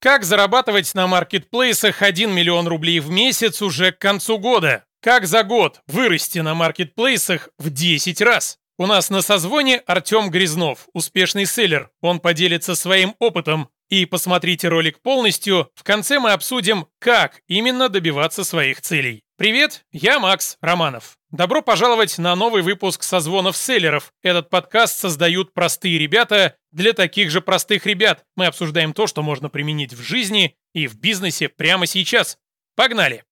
[0.00, 4.84] Как зарабатывать на маркетплейсах 1 миллион рублей в месяц уже к концу года?
[5.02, 8.58] Как за год вырасти на маркетплейсах в 10 раз?
[8.78, 11.90] У нас на созвоне Артем Грязнов, успешный селлер.
[12.00, 13.70] Он поделится своим опытом.
[13.88, 15.68] И посмотрите ролик полностью.
[15.74, 19.24] В конце мы обсудим, как именно добиваться своих целей.
[19.36, 21.17] Привет, я Макс Романов.
[21.30, 24.14] Добро пожаловать на новый выпуск созвонов селлеров.
[24.22, 28.24] Этот подкаст создают простые ребята для таких же простых ребят.
[28.34, 32.38] Мы обсуждаем то, что можно применить в жизни и в бизнесе прямо сейчас.
[32.76, 33.24] Погнали!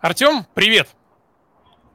[0.00, 0.88] Артем, привет!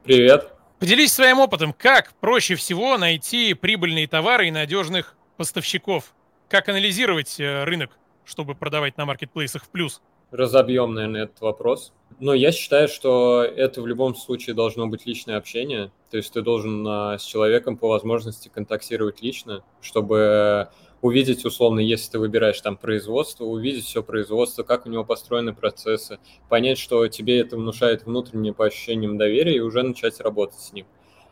[0.04, 0.52] Привет!
[0.78, 6.14] Поделись своим опытом, как проще всего найти прибыльные товары и надежных поставщиков.
[6.48, 10.00] Как анализировать э, рынок, чтобы продавать на маркетплейсах в плюс?
[10.30, 11.92] Разобьем, наверное, этот вопрос.
[12.18, 15.90] Но я считаю, что это в любом случае должно быть личное общение.
[16.10, 20.68] То есть ты должен а, с человеком по возможности контактировать лично, чтобы
[21.02, 26.18] увидеть, условно, если ты выбираешь там производство, увидеть все производство, как у него построены процессы,
[26.48, 30.86] понять, что тебе это внушает внутреннее по ощущениям доверия и уже начать работать с ним.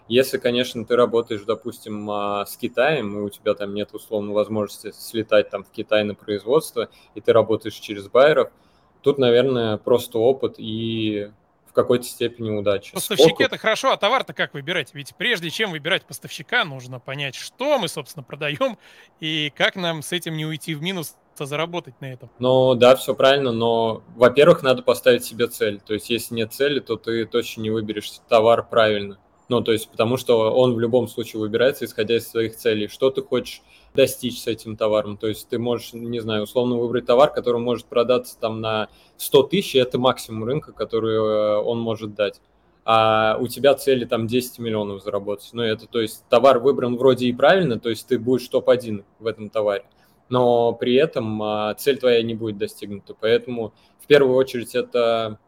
[0.06, 4.92] Если, конечно, ты работаешь, допустим, а, с Китаем, и у тебя там нет условно возможности
[4.92, 8.50] слетать там в Китай на производство, и ты работаешь через байеров–
[9.04, 11.30] Тут, наверное, просто опыт и
[11.68, 12.94] в какой-то степени удача.
[12.94, 13.44] Поставщики Сколько...
[13.44, 14.94] это хорошо, а товар-то как выбирать?
[14.94, 18.78] Ведь прежде чем выбирать поставщика, нужно понять, что мы, собственно, продаем
[19.20, 22.30] и как нам с этим не уйти в минус, а заработать на этом.
[22.38, 25.80] Ну да, все правильно, но, во-первых, надо поставить себе цель.
[25.80, 29.18] То есть, если нет цели, то ты точно не выберешь товар правильно.
[29.48, 32.88] Ну, то есть, потому что он в любом случае выбирается, исходя из своих целей.
[32.88, 33.62] Что ты хочешь
[33.94, 35.16] достичь с этим товаром.
[35.16, 39.42] То есть ты можешь, не знаю, условно выбрать товар, который может продаться там на 100
[39.44, 42.40] тысяч, это максимум рынка, который э, он может дать.
[42.84, 45.48] А у тебя цели там 10 миллионов заработать.
[45.52, 49.26] Ну, это, то есть товар выбран вроде и правильно, то есть ты будешь топ-1 в
[49.26, 49.86] этом товаре,
[50.28, 53.14] но при этом а, цель твоя не будет достигнута.
[53.18, 55.38] Поэтому в первую очередь это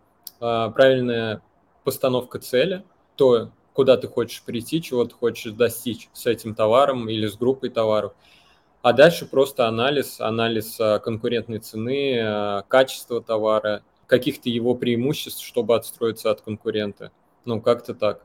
[0.40, 1.42] а, правильная
[1.84, 2.84] постановка цели,
[3.16, 7.68] то, куда ты хочешь прийти, чего ты хочешь достичь с этим товаром или с группой
[7.68, 8.14] товаров.
[8.80, 15.76] А дальше просто анализ, анализ а, конкурентной цены, а, качества товара, каких-то его преимуществ, чтобы
[15.76, 17.12] отстроиться от конкурента.
[17.44, 18.24] Ну, как-то так.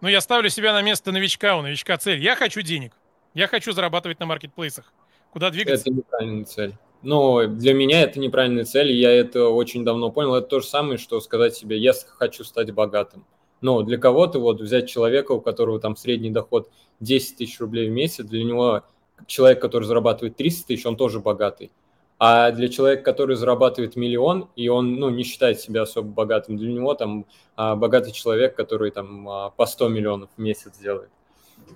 [0.00, 2.22] Ну, я ставлю себя на место новичка, у новичка цель.
[2.22, 2.92] Я хочу денег.
[3.34, 4.92] Я хочу зарабатывать на маркетплейсах.
[5.32, 5.88] Куда двигаться?
[5.88, 6.74] Это неправильная цель.
[7.02, 10.36] Ну, для меня это неправильная цель, я это очень давно понял.
[10.36, 13.26] Это то же самое, что сказать себе, я хочу стать богатым.
[13.64, 16.68] Но для кого-то вот взять человека, у которого там средний доход
[17.00, 18.82] 10 тысяч рублей в месяц, для него
[19.26, 21.72] человек, который зарабатывает 300 тысяч, он тоже богатый.
[22.18, 26.70] А для человека, который зарабатывает миллион, и он ну, не считает себя особо богатым, для
[26.70, 27.24] него там
[27.56, 31.08] а, богатый человек, который там а, по 100 миллионов в месяц делает.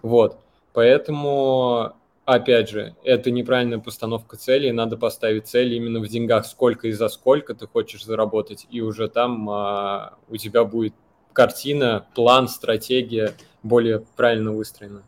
[0.02, 0.36] Вот.
[0.74, 1.94] Поэтому,
[2.26, 4.68] опять же, это неправильная постановка цели.
[4.68, 9.08] Надо поставить цель именно в деньгах, сколько и за сколько ты хочешь заработать, и уже
[9.08, 10.92] там а, у тебя будет
[11.32, 15.02] картина, план, стратегия более правильно выстроена.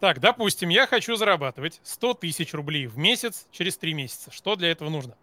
[0.00, 4.30] Так, допустим, я хочу зарабатывать 100 тысяч рублей в месяц через 3 месяца.
[4.30, 5.16] Что для этого нужно?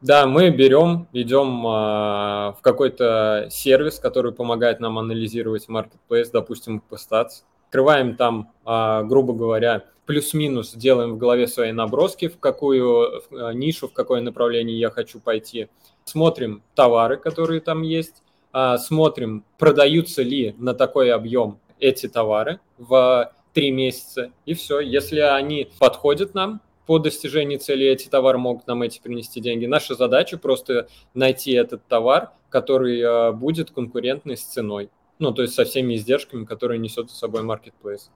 [0.00, 7.44] Да, мы берем, идем а, в какой-то сервис, который помогает нам анализировать marketplace, допустим, Postats.
[7.66, 13.88] Открываем там, а, грубо говоря, плюс-минус, делаем в голове свои наброски, в какую а, нишу,
[13.88, 15.68] в какое направление я хочу пойти.
[16.04, 23.70] Смотрим товары, которые там есть, смотрим, продаются ли на такой объем эти товары в три
[23.70, 24.80] месяца, и все.
[24.80, 29.66] Если они подходят нам по достижению цели, эти товары могут нам эти принести деньги.
[29.66, 34.90] Наша задача просто найти этот товар, который э, будет конкурентный с ценой.
[35.18, 38.10] Ну, то есть со всеми издержками, которые несет с собой marketplace.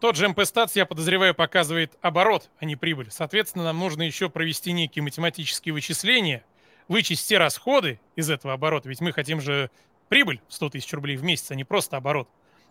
[0.00, 3.08] Тот же MP-Stats, я подозреваю, показывает оборот, а не прибыль.
[3.10, 6.44] Соответственно, нам нужно еще провести некие математические вычисления,
[6.88, 9.70] вычесть все расходы из этого оборота, ведь мы хотим же
[10.08, 12.28] прибыль в 100 тысяч рублей в месяц, а не просто оборот.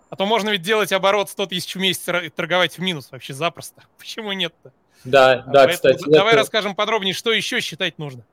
[0.09, 3.34] А то можно ведь делать оборот 100 тысяч в месяц и торговать в минус вообще
[3.34, 3.84] запросто.
[3.97, 4.72] Почему нет-то?
[5.03, 6.03] Да, а да, кстати.
[6.07, 6.41] Давай это...
[6.41, 8.24] расскажем подробнее, что еще считать нужно.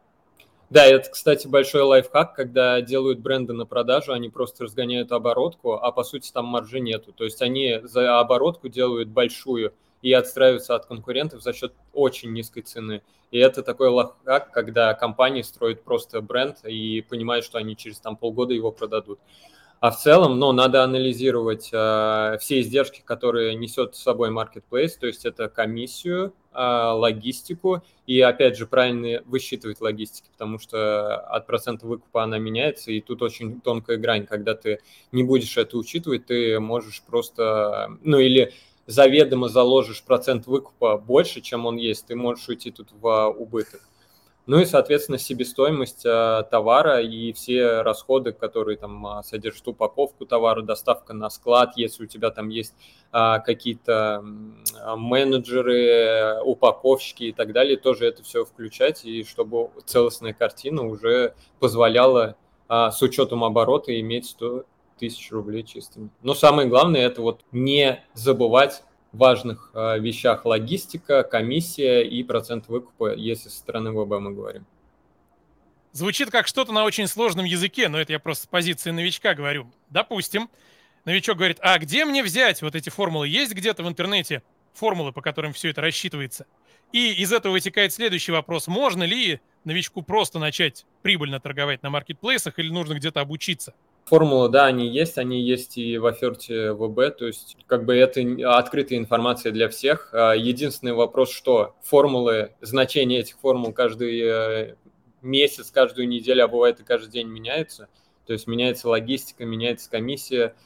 [0.69, 5.91] Да, это, кстати, большой лайфхак, когда делают бренды на продажу, они просто разгоняют оборотку, а
[5.91, 7.13] по сути там маржи нету.
[7.13, 12.63] То есть они за оборотку делают большую и отстраиваются от конкурентов за счет очень низкой
[12.63, 13.03] цены.
[13.31, 18.17] И это такой лайфхак, когда компании строят просто бренд и понимают, что они через там
[18.17, 19.21] полгода его продадут.
[19.81, 25.07] А в целом, ну, надо анализировать э, все издержки, которые несет с собой marketplace, то
[25.07, 31.87] есть это комиссию, э, логистику и, опять же, правильно высчитывать логистики, потому что от процента
[31.87, 34.81] выкупа она меняется, и тут очень тонкая грань, когда ты
[35.13, 38.53] не будешь это учитывать, ты можешь просто, ну, или
[38.91, 43.81] заведомо заложишь процент выкупа больше, чем он есть, ты можешь уйти тут в убыток.
[44.47, 50.63] Ну и, соответственно, себестоимость э, товара и все расходы, которые там э, содержат упаковку товара,
[50.63, 52.75] доставка на склад, если у тебя там есть
[53.13, 54.25] э, какие-то
[54.97, 62.35] менеджеры, упаковщики и так далее, тоже это все включать, и чтобы целостная картина уже позволяла
[62.69, 64.65] с учетом оборота иметь 100
[65.01, 66.11] тысяч рублей чистыми.
[66.23, 73.15] Но самое главное это вот не забывать важных э, вещах логистика, комиссия и процент выкупа,
[73.15, 74.67] если со стороны ВБ мы говорим.
[75.93, 79.69] Звучит как что-то на очень сложном языке, но это я просто с позиции новичка говорю.
[79.89, 80.49] Допустим,
[81.05, 83.27] новичок говорит, а где мне взять вот эти формулы?
[83.27, 86.47] Есть где-то в интернете формулы, по которым все это рассчитывается?
[86.93, 88.69] И из этого вытекает следующий вопрос.
[88.69, 93.75] Можно ли новичку просто начать прибыльно торговать на маркетплейсах или нужно где-то обучиться?
[94.11, 98.21] Формулы, да, они есть, они есть и в оферте ВБ, то есть как бы это
[98.59, 100.11] открытая информация для всех.
[100.13, 104.75] А, единственный вопрос, что формулы, значение этих формул каждый э,
[105.23, 107.89] месяц, каждую неделю, а бывает и каждый день меняется.
[108.27, 110.57] То есть меняется логистика, меняется комиссия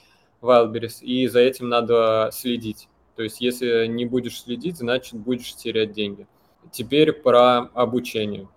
[0.40, 2.88] Wildberries, и за этим надо следить.
[3.14, 6.26] То есть если не будешь следить, значит будешь терять деньги.
[6.72, 8.48] Теперь про обучение.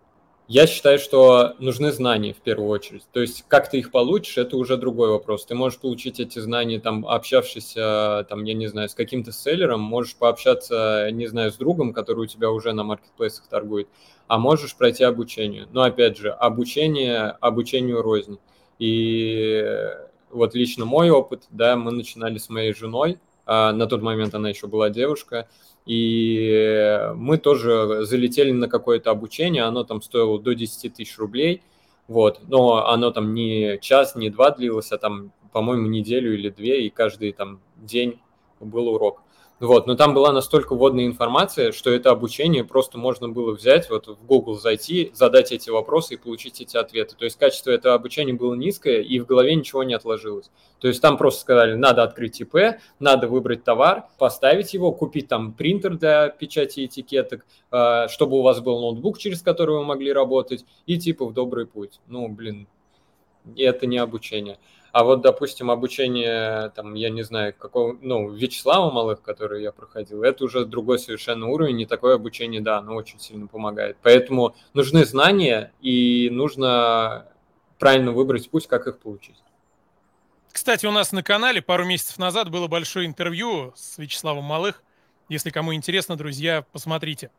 [0.48, 3.04] Я считаю, что нужны знания в первую очередь.
[3.12, 5.46] То есть, как ты их получишь, это уже другой вопрос.
[5.46, 10.16] Ты можешь получить эти знания, там, общавшись, там, я не знаю, с каким-то селлером, можешь
[10.16, 13.90] пообщаться, не знаю, с другом, который у тебя уже на маркетплейсах торгует,
[14.28, 15.68] а можешь пройти обучение.
[15.74, 18.40] Но, опять же, обучение, обучению рознь.
[18.80, 19.66] И
[20.32, 24.48] вот лично мой опыт, да, мы начинали с моей женой, а на тот момент она
[24.48, 25.50] еще была девушка,
[25.88, 31.62] и мы тоже залетели на какое-то обучение, оно там стоило до 10 тысяч рублей,
[32.08, 36.86] вот, но оно там не час, не два длилось, а там, по-моему, неделю или две,
[36.86, 38.20] и каждый там день
[38.60, 39.22] был урок.
[39.60, 44.06] Вот, но там была настолько вводная информация, что это обучение просто можно было взять, вот
[44.08, 47.16] в Google зайти, задать эти вопросы и получить эти ответы.
[47.16, 50.52] То есть качество этого обучения было низкое, и в голове ничего не отложилось.
[50.80, 55.54] То есть там просто сказали, надо открыть ИП, надо выбрать товар, поставить его, купить там
[55.54, 60.66] принтер для печати этикеток, а, чтобы у вас был ноутбук, через который вы могли работать,
[60.86, 62.00] и типа в добрый путь.
[62.06, 62.68] Ну, блин,
[63.56, 64.60] это не обучение.
[64.92, 70.24] А вот, допустим, обучение, там, я не знаю, какого, ну, Вячеслава Малых, который я проходил,
[70.24, 73.98] это уже другой совершенно уровень, не такое обучение, да, оно очень сильно помогает.
[74.02, 77.28] Поэтому нужны знания, и нужно
[77.80, 79.38] правильно выбрать путь, как их получить.
[80.52, 84.84] Кстати, у нас на канале пару месяцев назад было большое интервью с Вячеславом Малых.
[85.30, 87.30] Если кому интересно, друзья, посмотрите.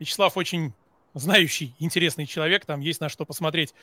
[0.00, 0.72] Вячеслав очень
[1.14, 3.74] знающий, интересный человек, там есть на что посмотреть.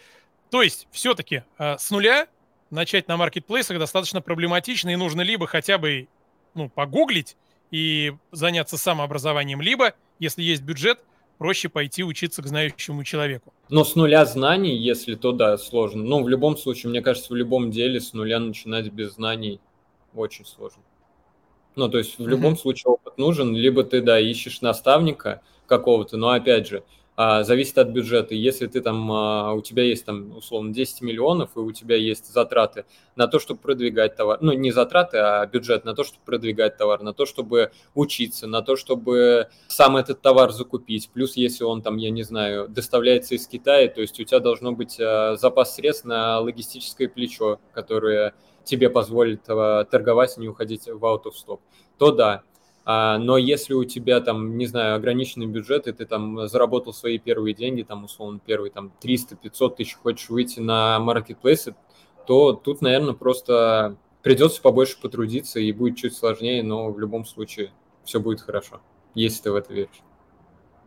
[0.50, 2.28] То есть, все-таки э, с нуля
[2.70, 6.08] начать на маркетплейсах достаточно проблематично, и нужно либо хотя бы
[6.54, 7.38] ну, погуглить
[7.72, 11.04] и заняться самообразованием, либо, если есть бюджет,
[11.38, 13.54] проще пойти учиться к знающему человеку.
[13.70, 16.04] Но с нуля знаний, если то, да, сложно.
[16.04, 19.60] Но в любом случае, мне кажется, в любом деле с нуля начинать без знаний
[20.14, 20.82] очень сложно.
[21.76, 22.58] Ну, то есть в любом mm-hmm.
[22.58, 26.84] случае опыт нужен, либо ты, да, ищешь наставника какого-то, но опять же,
[27.18, 28.36] зависит от бюджета.
[28.36, 32.32] Если ты там, а, у тебя есть там условно 10 миллионов, и у тебя есть
[32.32, 32.86] затраты
[33.16, 37.02] на то, чтобы продвигать товар, ну не затраты, а бюджет на то, чтобы продвигать товар,
[37.02, 41.10] на то, чтобы учиться, на то, чтобы сам этот товар закупить.
[41.14, 44.74] Плюс, если он там, я не знаю, доставляется из Китая, то есть у тебя должно
[44.74, 48.34] быть а, запас средств на логистическое плечо, которое
[48.66, 51.60] тебе позволит торговать и не уходить в out of stock,
[51.98, 52.55] то да, а,
[52.86, 57.56] но если у тебя там, не знаю, ограниченный бюджет, и ты там заработал свои первые
[57.56, 61.76] деньги, там, условно, первые там 300-500 тысяч, хочешь выйти на маркетплейсы,
[62.28, 67.72] то тут, наверное, просто придется побольше потрудиться и будет чуть сложнее, но в любом случае
[68.04, 68.82] все будет хорошо,
[69.14, 70.02] если ты в это веришь.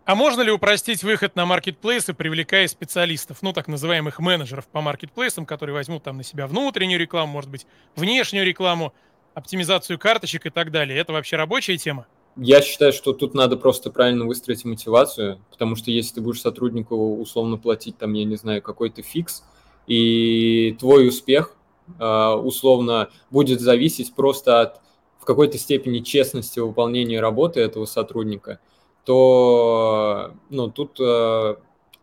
[0.05, 5.45] А можно ли упростить выход на маркетплейсы, привлекая специалистов, ну, так называемых менеджеров по маркетплейсам,
[5.45, 8.95] которые возьмут там на себя внутреннюю рекламу, может быть, внешнюю рекламу,
[9.35, 10.99] оптимизацию карточек и так далее.
[10.99, 12.07] Это вообще рабочая тема?
[12.37, 17.17] Я считаю, что тут надо просто правильно выстроить мотивацию, потому что если ты будешь сотруднику
[17.17, 19.43] условно платить, там, я не знаю, какой-то фикс,
[19.89, 21.57] и твой успех
[21.99, 24.81] а, условно будет зависеть просто от
[25.19, 28.61] в какой-то степени честности выполнения работы этого сотрудника,
[29.05, 30.93] то ну, тут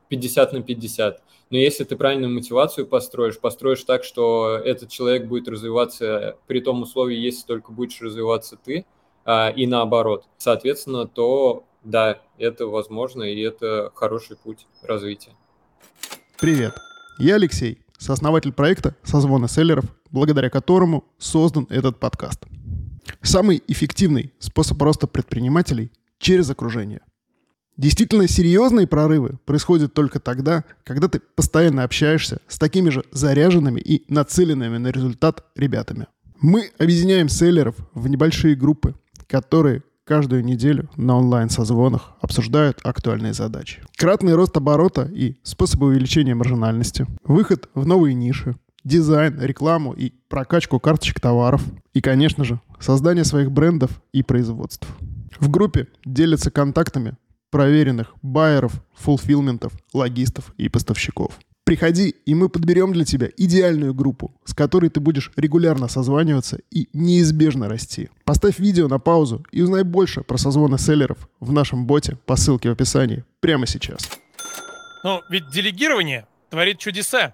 [0.10, 1.24] 50 а, на 50.
[1.50, 6.82] Но если ты правильную мотивацию построишь, построишь так, что этот человек будет развиваться при том
[6.82, 8.86] условии, если только будешь развиваться ты,
[9.26, 10.26] а, и наоборот.
[10.38, 15.32] Соответственно, то да, это возможно, и это хороший путь развития.
[16.40, 16.76] Привет,
[17.20, 22.44] я Алексей, сооснователь проекта «Созвоны селлеров», благодаря которому создан этот подкаст.
[23.22, 27.02] Самый эффективный способ роста предпринимателей через окружение.
[27.78, 34.06] Действительно серьезные прорывы происходят только тогда, когда ты постоянно общаешься с такими же заряженными и
[34.12, 36.08] нацеленными на результат ребятами.
[36.40, 38.96] Мы объединяем селлеров в небольшие группы,
[39.28, 43.82] которые каждую неделю на онлайн-созвонах обсуждают актуальные задачи.
[43.98, 48.56] Кратный рост оборота и способы увеличения маржинальности, выход в новые ниши,
[48.86, 51.62] дизайн, рекламу и прокачку карточек товаров.
[51.94, 54.88] И, конечно же, создание своих брендов и производств.
[55.40, 57.18] В группе делятся контактами
[57.52, 61.40] проверенных байеров, фулфилментов, логистов и поставщиков.
[61.66, 66.90] Приходи, и мы подберем для тебя идеальную группу, с которой ты будешь регулярно созваниваться и
[66.94, 68.10] неизбежно расти.
[68.24, 72.70] Поставь видео на паузу и узнай больше про созвоны селлеров в нашем боте по ссылке
[72.70, 74.08] в описании прямо сейчас.
[75.04, 77.34] Ну, ведь делегирование творит чудеса.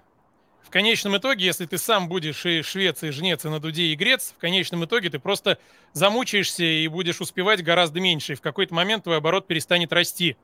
[0.72, 4.32] Конечном итоге, если ты сам будешь и швец, и жнец, и на дуде, и грец,
[4.34, 5.58] в конечном итоге ты просто
[5.92, 10.34] замучаешься и будешь успевать гораздо меньше, и в какой-то момент твой оборот перестанет расти.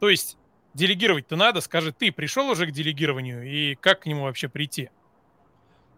[0.00, 0.36] То есть
[0.74, 1.60] делегировать-то надо.
[1.60, 4.90] Скажи, ты пришел уже к делегированию и как к нему вообще прийти?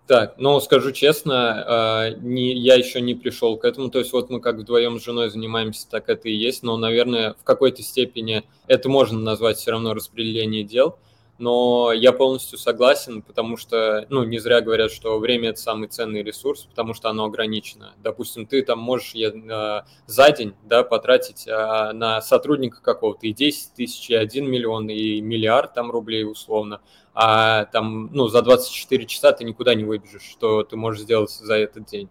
[0.06, 3.88] Так, ну, скажу честно, э, не, я еще не пришел к этому.
[3.88, 6.62] То есть вот мы как вдвоем с женой занимаемся, так это и есть.
[6.62, 10.98] Но, наверное, в какой-то степени это можно назвать все равно распределение дел
[11.38, 16.22] но я полностью согласен, потому что, ну, не зря говорят, что время– это самый ценный
[16.22, 17.94] ресурс, потому что оно ограничено.
[18.02, 23.74] Допустим, ты там можешь э, за день, да, потратить э, на сотрудника какого-то и 10
[23.74, 26.80] тысяч, и 1 миллион, и миллиард там рублей условно,
[27.14, 31.54] а там, ну, за 24 часа ты никуда не выбежишь, что ты можешь сделать за
[31.54, 32.08] этот день.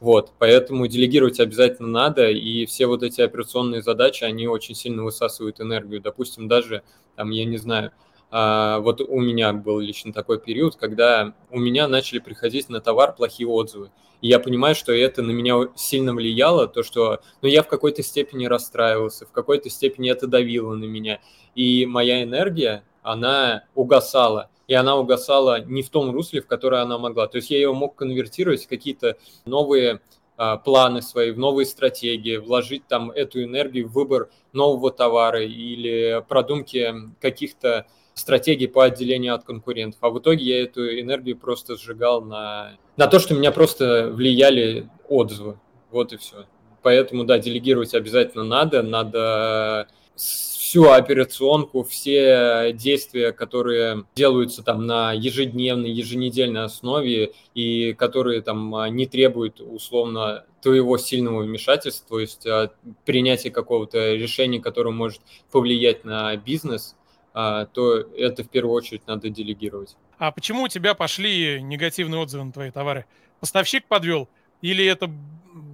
[0.00, 5.60] Вот, поэтому делегировать обязательно надо, и все вот эти операционные задачи, они очень сильно высасывают
[5.60, 6.00] энергию.
[6.00, 6.82] Допустим, даже,
[7.14, 7.92] там, я не знаю,
[8.32, 13.46] вот у меня был лично такой период, когда у меня начали приходить на товар плохие
[13.46, 13.90] отзывы.
[14.22, 18.02] И я понимаю, что это на меня сильно влияло, то, что ну, я в какой-то
[18.02, 21.20] степени расстраивался, в какой-то степени это давило на меня.
[21.54, 24.48] И моя энергия, она угасала.
[24.68, 27.26] И она угасала не в том русле, в которое она могла.
[27.26, 30.00] То есть я ее мог конвертировать в какие-то новые
[30.36, 36.24] а, планы свои, в новые стратегии, вложить там эту энергию в выбор нового товара или
[36.28, 39.98] продумки каких-то стратегии по отделению от конкурентов.
[40.02, 44.88] А в итоге я эту энергию просто сжигал на, на то, что меня просто влияли
[45.08, 45.58] отзывы.
[45.90, 46.46] Вот и все.
[46.82, 48.82] Поэтому, да, делегировать обязательно надо.
[48.82, 58.74] Надо всю операционку, все действия, которые делаются там на ежедневной, еженедельной основе и которые там
[58.94, 62.70] не требуют условно твоего сильного вмешательства, то есть а,
[63.04, 67.01] принятия какого-то решения, которое может повлиять на бизнес– а,
[67.32, 69.96] то это в первую очередь надо делегировать.
[70.18, 73.06] А почему у тебя пошли негативные отзывы на твои товары?
[73.40, 74.28] Поставщик подвел?
[74.60, 75.10] Или это,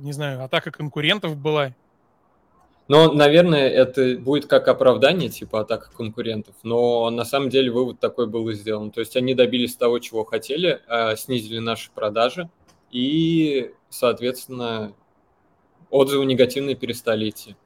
[0.00, 1.74] не знаю, атака конкурентов была?
[2.88, 8.26] Ну, наверное, это будет как оправдание, типа атака конкурентов, но на самом деле вывод такой
[8.26, 8.90] был и сделан.
[8.90, 12.48] То есть они добились того, чего хотели, а, снизили наши продажи,
[12.90, 14.94] и, соответственно,
[15.90, 17.56] отзывы негативные перестали идти.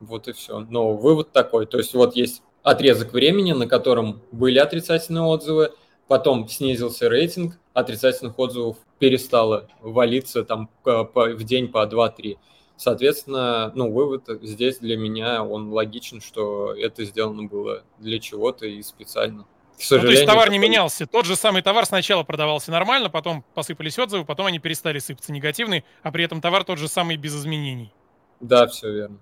[0.00, 0.60] Вот и все.
[0.60, 1.64] Но вывод такой.
[1.64, 5.72] То есть вот есть отрезок времени, на котором были отрицательные отзывы,
[6.08, 12.38] потом снизился рейтинг, отрицательных отзывов перестало валиться там в день по 2-3.
[12.76, 18.82] Соответственно, ну, вывод здесь для меня, он логичен, что это сделано было для чего-то и
[18.82, 19.46] специально.
[19.78, 21.06] К сожалению, ну, то есть товар не менялся.
[21.06, 25.84] Тот же самый товар сначала продавался нормально, потом посыпались отзывы, потом они перестали сыпаться негативные,
[26.02, 27.92] а при этом товар тот же самый без изменений.
[28.40, 29.20] Да, все верно.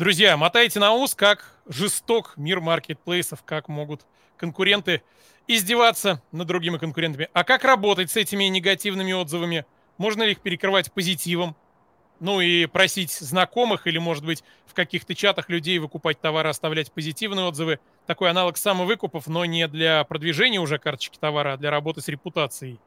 [0.00, 4.06] Друзья, мотайте на ус, как жесток мир маркетплейсов, как могут
[4.38, 5.02] конкуренты
[5.46, 7.28] издеваться над другими конкурентами.
[7.34, 9.66] А как работать с этими негативными отзывами?
[9.98, 11.54] Можно ли их перекрывать позитивом?
[12.18, 17.44] Ну и просить знакомых или, может быть, в каких-то чатах людей выкупать товары, оставлять позитивные
[17.44, 17.78] отзывы.
[18.06, 22.80] Такой аналог самовыкупов, но не для продвижения уже карточки товара, а для работы с репутацией.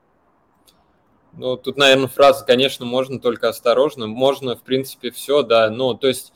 [1.33, 4.07] Ну, тут, наверное, фраза, конечно, можно только осторожно.
[4.07, 5.69] Можно, в принципе, все, да.
[5.69, 6.33] Ну, то есть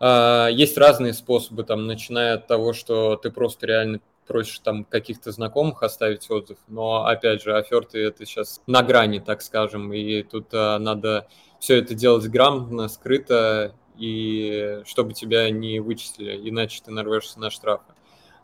[0.00, 5.82] есть разные способы, там, начиная от того, что ты просто реально просишь там каких-то знакомых
[5.82, 10.78] оставить отзыв, но опять же, оферты это сейчас на грани, так скажем, и тут а,
[10.78, 17.50] надо все это делать грамотно, скрыто, и чтобы тебя не вычислили, иначе ты нарвешься на
[17.50, 17.92] штрафы.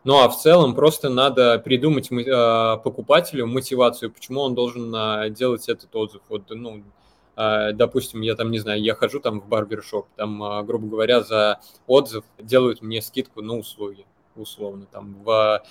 [0.05, 5.69] Ну а в целом просто надо придумать э, покупателю мотивацию, почему он должен э, делать
[5.69, 6.23] этот отзыв.
[6.29, 6.83] Вот, ну, а,
[7.37, 11.61] допустим, я там, не знаю, я хожу там в барбершоп, там, а, грубо говоря, за
[11.87, 15.63] отзыв делают мне скидку на услуги, условно, там, в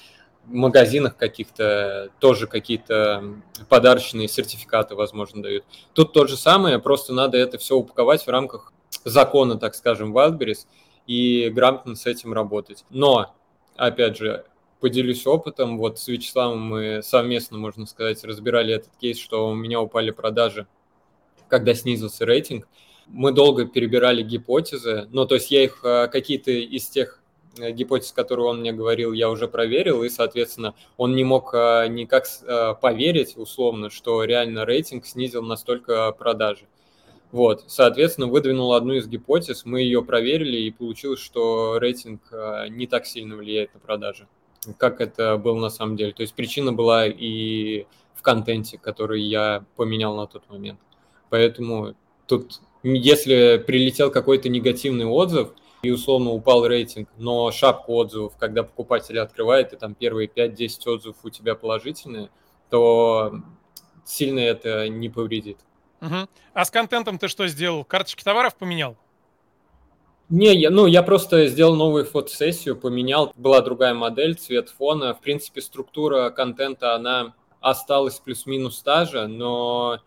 [0.46, 3.36] магазинах каких-то тоже какие-то
[3.70, 5.65] подарочные сертификаты, возможно, дают.
[5.94, 8.74] Тут то же самое, просто надо это все упаковать в рамках
[9.06, 10.65] закона, так скажем, Wildberries
[11.06, 12.86] и грамотно с этим работать.
[12.89, 13.36] Но,
[13.75, 14.46] опять же,
[14.80, 15.77] поделюсь опытом.
[15.77, 20.68] Вот с Вячеславом мы совместно, можно сказать, разбирали этот кейс, что у меня упали продажи,
[21.51, 22.67] когда снизился рейтинг.
[23.08, 27.22] Мы долго перебирали гипотезы, ну, то есть я их э, какие-то из тех
[27.60, 31.88] э, гипотез, которые он мне говорил, я уже проверил, и, соответственно, он не мог э,
[31.89, 32.25] никак
[32.81, 36.67] поверить, условно, что реально рейтинг снизил настолько продажи.
[37.34, 42.22] Вот, соответственно, выдвинул одну из гипотез, мы ее проверили, и получилось, что рейтинг
[42.70, 44.27] не так сильно влияет на продажи
[44.77, 46.13] как это было на самом деле.
[46.13, 50.79] То есть причина была и в контенте, который я поменял на тот момент.
[51.32, 51.96] Поэтому
[52.28, 59.18] тут, если прилетел какой-то негативный отзыв, и условно упал рейтинг, но шапку отзывов, когда покупатель
[59.18, 62.30] открывает, и там первые 5-10 отзывов у тебя положительные,
[62.70, 63.34] то
[64.06, 65.58] сильно это не повредит.
[66.02, 66.28] Угу.
[66.54, 67.86] А с контентом ты что сделал?
[67.86, 68.98] Карточки товаров поменял?
[70.30, 75.14] Не, я, ну, я просто сделал новую фотосессию, поменял, была другая модель, цвет фона.
[75.14, 80.00] В принципе, структура контента, она осталась плюс-минус та же, но,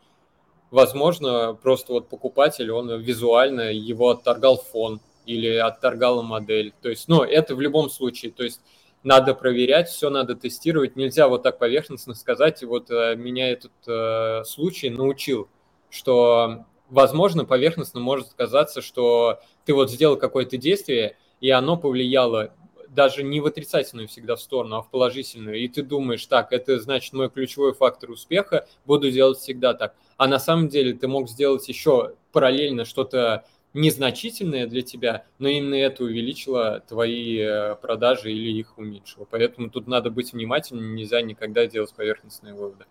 [0.75, 6.75] возможно, просто вот покупатель, он визуально его отторгал фон или отторгала модель.
[6.83, 8.61] То есть, ну, это в любом случае, то есть
[9.05, 10.97] надо проверять, все надо тестировать.
[10.97, 15.49] Нельзя вот так поверхностно сказать, и вот э, меня этот э, случай научил,
[15.91, 22.53] что возможно, поверхностно может казаться, что ты вот сделал какое-то действие, и оно повлияло
[22.95, 25.59] даже не в отрицательную всегда в сторону, а в положительную.
[25.59, 29.95] И ты думаешь, так, это значит мой ключевой фактор успеха, буду делать всегда так.
[30.17, 35.75] А на самом деле ты мог сделать еще параллельно что-то незначительное для тебя, но именно
[35.75, 39.27] это увеличило твои э, продажи или их уменьшило.
[39.29, 42.85] Поэтому тут надо быть внимательным, нельзя никогда делать поверхностные выводы.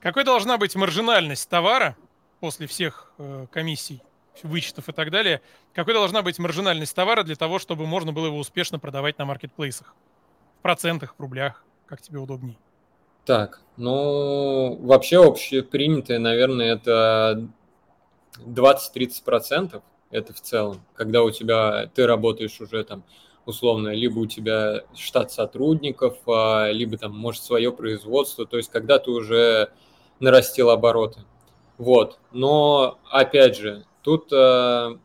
[0.00, 1.96] Какой должна быть маржинальность товара,
[2.40, 4.02] после всех э, комиссий,
[4.42, 5.40] вычетов и так далее,
[5.72, 9.94] какой должна быть маржинальность товара для того, чтобы можно было его успешно продавать на маркетплейсах?
[10.58, 12.58] В процентах, в рублях, как тебе удобней?
[13.24, 17.48] Так, ну, вообще общепринятое, наверное, это
[18.38, 19.82] 20-30%.
[20.10, 23.04] Это в целом, когда у тебя, ты работаешь уже там
[23.46, 28.98] условно, либо у тебя штат сотрудников, а, либо там, может, свое производство, то есть когда
[28.98, 29.70] ты уже
[30.20, 31.20] нарастил обороты.
[31.76, 32.18] Вот.
[32.32, 34.96] Но, опять же, тут, э,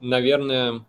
[0.00, 0.84] наверное,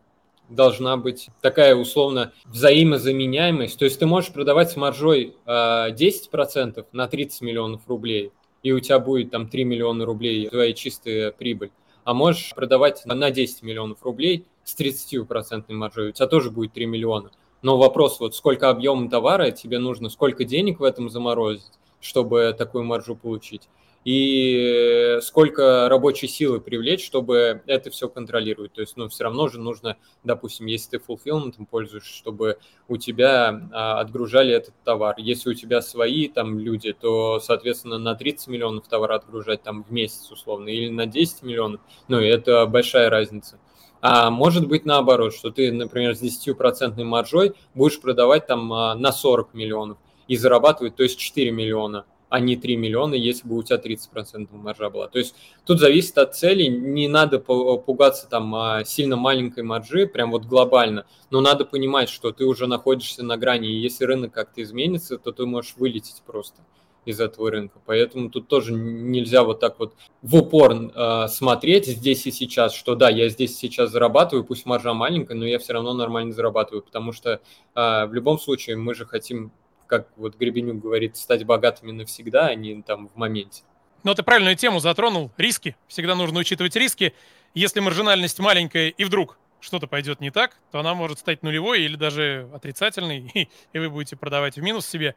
[0.49, 3.77] должна быть такая условно взаимозаменяемость.
[3.77, 8.32] То есть ты можешь продавать с маржой 10% э, на 30 миллионов рублей,
[8.63, 11.71] и у тебя будет там 3 миллиона рублей твоя чистая прибыль.
[12.06, 16.86] А можешь продавать на 10 миллионов рублей с 30% маржой, у тебя тоже будет 3
[16.86, 17.32] миллиона.
[17.62, 22.84] Но вопрос, вот сколько объема товара тебе нужно, сколько денег в этом заморозить, чтобы такую
[22.84, 23.69] маржу получить
[24.06, 28.74] и сколько рабочей силы привлечь, чтобы это все контролировать.
[28.74, 33.70] То есть, ну, все равно же нужно, допустим, если ты fulfillment пользуешься, чтобы у тебя
[33.72, 35.16] а, отгружали этот товар.
[35.18, 39.92] Если у тебя свои там люди, то, соответственно, на 30 миллионов товара отгружать там в
[39.92, 43.60] месяц условно или на 10 миллионов, ну, это большая разница.
[44.02, 49.13] А может быть наоборот, что ты, например, с 10% маржой будешь продавать там а, на
[49.13, 53.62] 40 миллионов и зарабатывать, то есть 4 миллиона а не 3 миллиона, если бы у
[53.62, 55.08] тебя 30% маржа была.
[55.08, 55.36] То есть
[55.67, 61.06] тут зависит от цели, не надо пугаться там а, сильно маленькой маржи, прям вот глобально,
[61.30, 65.32] но надо понимать, что ты уже находишься на грани, и если рынок как-то изменится, то
[65.32, 66.63] ты можешь вылететь просто
[67.06, 67.80] из этого рынка.
[67.86, 69.93] Поэтому тут тоже нельзя вот так вот
[70.24, 74.96] в упор э, смотреть здесь и сейчас, что да, я здесь сейчас зарабатываю, пусть маржа
[74.96, 77.41] маленькая, но я все равно нормально зарабатываю, потому что
[77.76, 79.52] э, в любом случае мы же хотим
[79.93, 83.62] как вот Гребенюк говорит, стать богатыми навсегда, а не там в моменте.
[84.03, 85.32] Ну, ты правильную тему затронул.
[85.38, 85.75] Риски.
[85.88, 87.13] Всегда нужно учитывать риски.
[87.53, 91.95] Если маржинальность маленькая и вдруг что-то пойдет не так, то она может стать нулевой или
[91.95, 95.15] даже отрицательной, и, и вы будете продавать в минус себе.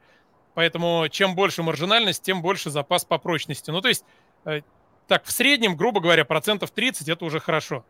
[0.53, 3.71] Поэтому чем больше маржинальность, тем больше запас по прочности.
[3.71, 4.05] Ну, то есть,
[4.45, 4.61] э,
[5.09, 7.83] так, в среднем, грубо говоря, процентов 30 это уже хорошо.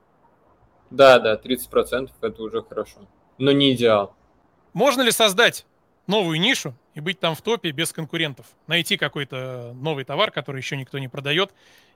[0.91, 3.01] Да, да, 30% это уже хорошо.
[3.39, 4.15] Но не идеал.
[4.73, 5.67] Можно ли создать
[6.07, 8.47] новую нишу и быть там в топе без конкурентов.
[8.67, 11.51] Найти какой-то новый товар, который еще никто не продает,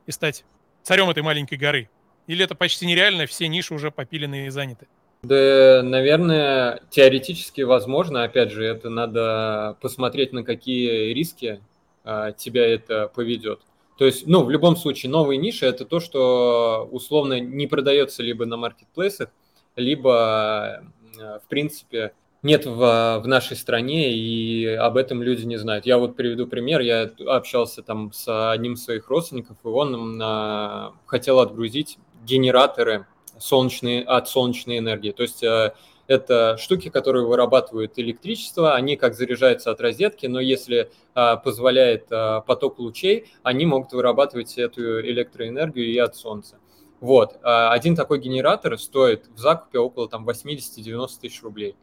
[0.06, 0.44] и стать
[0.82, 1.88] царем этой маленькой горы.
[2.26, 4.86] Или это почти нереально, все ниши уже попилены и заняты?
[5.22, 8.24] Да, наверное, теоретически возможно.
[8.24, 11.60] Опять же, это надо посмотреть, на какие риски
[12.04, 13.60] а, тебя это поведет.
[13.98, 18.46] То есть, ну, в любом случае, новые ниши– это то, что условно не продается либо
[18.46, 19.28] на маркетплейсах,
[19.76, 20.82] либо,
[21.14, 25.86] в принципе, нет в, в нашей стране, и об этом люди не знают.
[25.86, 26.80] Я вот приведу пример.
[26.80, 33.06] Я общался там с одним из своих родственников, и он на, хотел отгрузить генераторы
[33.38, 35.12] солнечные, от солнечной энергии.
[35.12, 35.72] То есть э,
[36.10, 42.40] это штуки, которые вырабатывают электричество, они как заряжаются от розетки, но если а, позволяет а,
[42.40, 46.58] поток лучей, они могут вырабатывать эту электроэнергию и от солнца.
[46.98, 47.38] Вот.
[47.44, 51.76] А, один такой генератор стоит в закупе около там 80-90 тысяч рублей.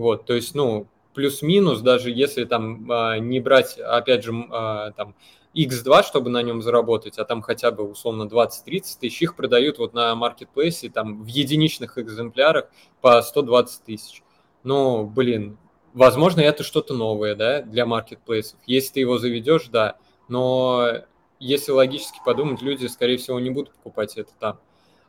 [0.00, 5.14] Вот, то есть, ну, плюс-минус, даже если там а, не брать, опять же, а, там
[5.54, 9.92] X2, чтобы на нем заработать, а там хотя бы условно 20-30 тысяч, их продают вот
[9.92, 12.70] на маркетплейсе там в единичных экземплярах
[13.02, 14.22] по 120 тысяч.
[14.62, 15.58] Ну, блин,
[15.92, 18.58] возможно, это что-то новое, да, для маркетплейсов.
[18.64, 20.92] Если ты его заведешь, да, но
[21.38, 24.60] если логически подумать, люди, скорее всего, не будут покупать это там.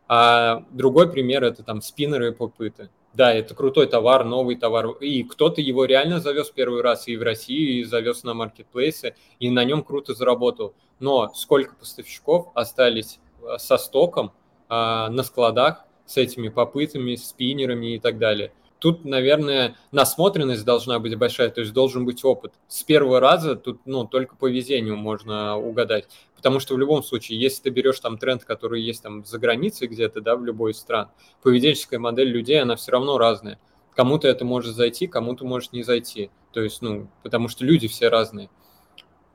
[0.10, 2.90] А другой пример– это там спиннеры и попыты.
[3.14, 4.92] Да, это крутой товар, новый товар.
[5.02, 9.50] И кто-то его реально завез первый раз и в Россию, и завез на маркетплейсы, и
[9.50, 10.74] на нем круто заработал.
[11.00, 14.32] Но сколько поставщиков остались э, со стоком
[14.70, 21.16] а, на складах с этими попытами, спиннерами и так далее тут, наверное, насмотренность должна быть
[21.16, 22.52] большая, то есть должен быть опыт.
[22.68, 26.08] С первого раза тут, ну, только по везению можно угадать.
[26.36, 29.88] Потому что в любом случае, если ты берешь там тренд, который есть там за границей
[29.88, 31.10] где-то, да, в любой стран,
[31.44, 33.60] поведенческая модель людей, она все равно разная.
[33.96, 36.32] Кому-то это может зайти, кому-то может не зайти.
[36.52, 38.50] То есть, ну, потому что люди все разные.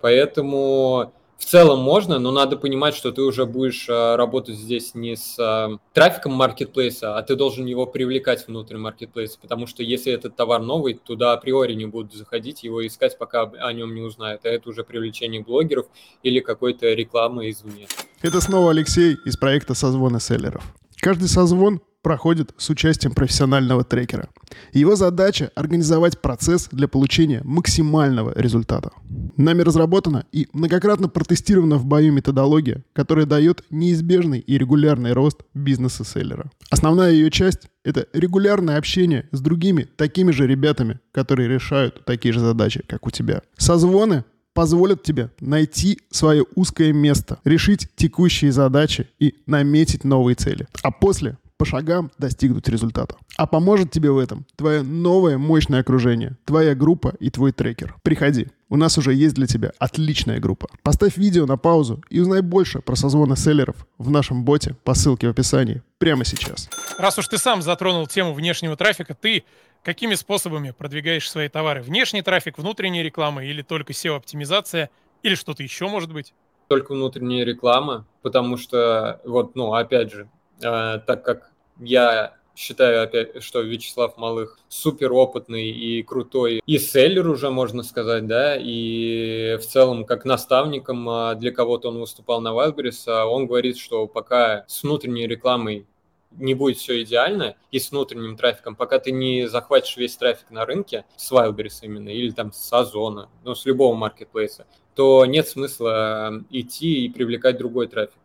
[0.01, 5.17] Поэтому в целом можно, но надо понимать, что ты уже будешь а, работать здесь не
[5.17, 10.35] с а, трафиком маркетплейса, а ты должен его привлекать внутрь маркетплейса, потому что если этот
[10.35, 14.49] товар новый, туда априори не будут заходить, его искать, пока о нем не узнают, а
[14.49, 15.87] это уже привлечение блогеров
[16.23, 17.87] или какой-то рекламы извне.
[18.23, 20.65] Это снова Алексей из проекта «Созвоны селлеров».
[20.97, 24.29] Каждый созвон проходит с участием профессионального трекера.
[24.73, 28.91] Его задача– организовать процесс для получения максимального результата.
[29.37, 36.05] Нами разработана и многократно протестирована в бою методология, которая дает неизбежный и регулярный рост бизнеса
[36.05, 36.51] селлера.
[36.71, 42.41] Основная ее часть– это регулярное общение с другими такими же ребятами, которые решают такие же
[42.41, 43.43] задачи, как у тебя.
[43.57, 44.25] Созвоны
[44.57, 50.67] позволят тебе найти свое узкое место, решить текущие задачи и наметить новые цели.
[50.83, 53.17] А после по шагам достигнуть результата.
[53.37, 57.95] А поможет тебе в этом твое новое мощное окружение, твоя группа и твой трекер.
[58.03, 60.69] Приходи, у нас уже есть для тебя отличная группа.
[60.83, 65.29] Поставь видео на паузу и узнай больше про созвоны селлеров в нашем боте по ссылке
[65.29, 66.69] в описании прямо сейчас.
[66.99, 69.45] Раз уж ты сам затронул тему внешнего трафика, ты
[69.83, 71.83] какими способами продвигаешь свои товары?
[71.83, 74.91] Внешний трафик, внутренняя реклама или только SEO-оптимизация
[75.23, 76.35] или что-то еще может быть?
[76.69, 80.29] Только внутренняя реклама, потому что, вот, ну, опять же,
[80.61, 87.51] так как я считаю, опять, что Вячеслав Малых супер опытный и крутой и селлер уже,
[87.51, 93.05] можно сказать, да, и в целом как наставником а, для кого-то он выступал на Wildberries,
[93.07, 95.87] а он говорит, что пока с внутренней рекламой
[96.33, 100.65] не будет все идеально и с внутренним трафиком, пока ты не захватишь весь трафик на
[100.65, 106.43] рынке с Wildberries именно, или там с Озона, ну, с любого маркетплейса, то нет смысла
[106.51, 108.19] идти и привлекать другой трафик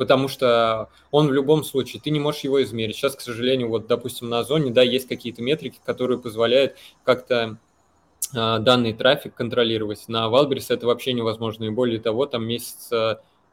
[0.00, 2.96] потому что он в любом случае, ты не можешь его измерить.
[2.96, 7.58] Сейчас, к сожалению, вот, допустим, на Озоне, да, есть какие-то метрики, которые позволяют как-то
[8.34, 10.08] э, данный трафик контролировать.
[10.08, 12.90] На Wildberries это вообще невозможно, и более того, там месяц,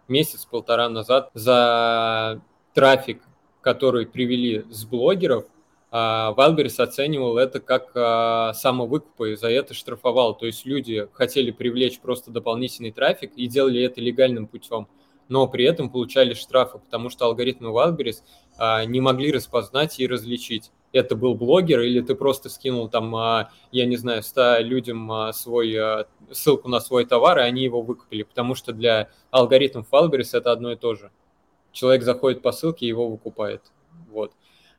[0.07, 2.39] месяц-полтора назад за
[2.73, 3.21] трафик,
[3.59, 5.43] который привели с блогеров,
[5.91, 10.33] Wildberries оценивал это как а, самовыкуп и за это штрафовал.
[10.35, 14.87] То есть люди хотели привлечь просто дополнительный трафик и делали это легальным путем
[15.29, 18.23] но при этом получали штрафы, потому что алгоритмы Wildberries
[18.57, 20.71] а, не могли распознать и различить.
[20.93, 25.33] Это был блогер или ты просто скинул там, а, я не знаю, 100 людям а,
[25.33, 30.37] свой, а, ссылку на свой товар, и они его выкупили, потому что для алгоритмов Wildberries
[30.37, 31.11] это одно и то же.
[31.71, 33.61] Человек заходит по ссылке и его выкупает.
[34.09, 34.31] Вот.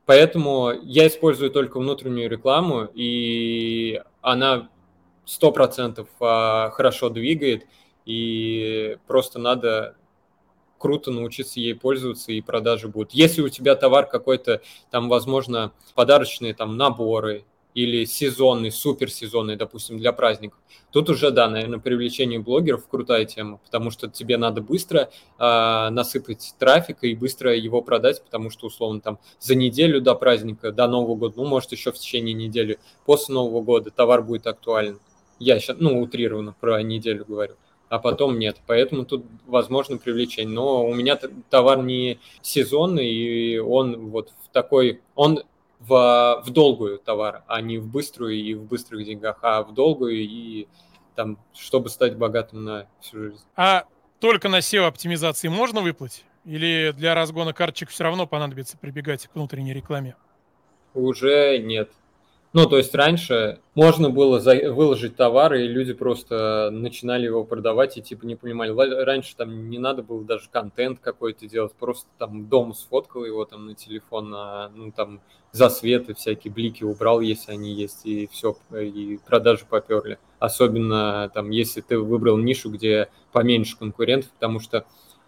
[0.06, 4.70] Поэтому я использую только внутреннюю рекламу, и она
[5.26, 7.66] 100% а, хорошо двигает,
[8.06, 9.96] и просто надо
[10.78, 13.12] круто научиться ей пользоваться, и продажи будут.
[13.12, 20.12] Если у тебя товар какой-то, там, возможно, подарочные там наборы или сезонный, суперсезонный, допустим, для
[20.12, 20.58] праздников,
[20.90, 26.54] тут уже, да, наверное, привлечение блогеров крутая тема, потому что тебе надо быстро э, насыпать
[26.58, 31.14] трафика и быстро его продать, потому что, условно, там, за неделю до праздника, до Нового
[31.14, 34.98] года, ну, может, еще в течение недели, после Нового года товар будет актуален.
[35.38, 37.56] Я сейчас, ну, утрированно про неделю говорю
[37.88, 38.58] а потом нет.
[38.66, 40.54] Поэтому тут возможно привлечение.
[40.54, 41.18] Но у меня
[41.50, 45.00] товар не сезонный, и он вот в такой...
[45.14, 45.42] Он
[45.80, 50.16] в, в долгую товар, а не в быструю и в быстрых деньгах, а в долгую
[50.16, 50.66] и
[51.14, 53.44] там, чтобы стать богатым на всю жизнь.
[53.56, 53.84] А
[54.18, 56.24] только на SEO-оптимизации можно выплатить?
[56.44, 60.16] Или для разгона карточек все равно понадобится прибегать к внутренней рекламе?
[60.94, 61.90] Уже нет.
[62.54, 64.72] Ну, то есть раньше можно было за...
[64.72, 68.70] выложить товар, и люди просто начинали его продавать и типа не понимали.
[68.70, 73.66] Раньше там не надо было даже контент какой-то делать, просто там дом сфоткал его там
[73.66, 75.20] на телефон, на, ну там
[75.52, 80.18] засветы всякие, блики убрал, если они есть, и все, и продажи поперли.
[80.38, 84.86] Особенно там, если ты выбрал нишу, где поменьше конкурентов, потому что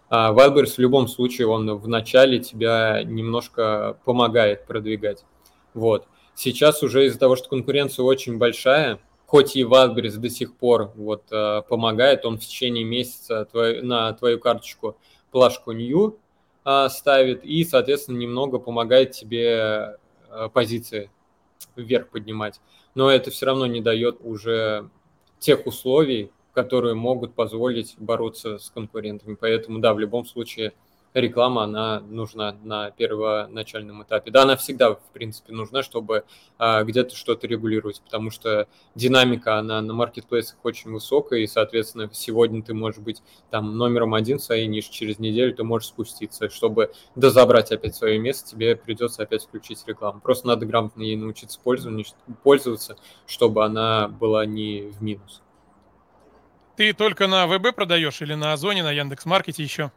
[0.09, 5.23] а, Wildberries в любом случае, он в начале тебя немножко помогает продвигать.
[5.73, 6.07] Вот.
[6.35, 11.23] Сейчас уже из-за того, что конкуренция очень большая, хоть и Wildberries до сих пор вот,
[11.31, 14.97] э, помогает, он в течение месяца твой, на твою карточку
[15.31, 16.19] плашку New
[16.65, 19.97] э, ставит и, соответственно, немного помогает тебе
[20.29, 21.09] э, позиции
[21.75, 22.59] вверх поднимать.
[22.95, 24.89] Но это все равно не дает уже
[25.39, 29.35] тех условий, которые могут позволить бороться с конкурентами.
[29.39, 30.73] Поэтому, да, в любом случае
[31.13, 34.31] реклама, она нужна на первоначальном этапе.
[34.31, 36.23] Да, она всегда, в принципе, нужна, чтобы
[36.57, 42.63] а, где-то что-то регулировать, потому что динамика, она на маркетплейсах очень высокая, и, соответственно, сегодня
[42.63, 46.49] ты можешь быть там номером один в своей нише, через неделю ты можешь спуститься.
[46.49, 50.21] Чтобы дозабрать опять свое место, тебе придется опять включить рекламу.
[50.21, 51.59] Просто надо грамотно ей научиться
[52.43, 52.95] пользоваться,
[53.25, 55.41] чтобы она была не в минус.
[56.77, 59.91] Ты только на ВБ продаешь или на Озоне, на Яндекс.Маркете еще?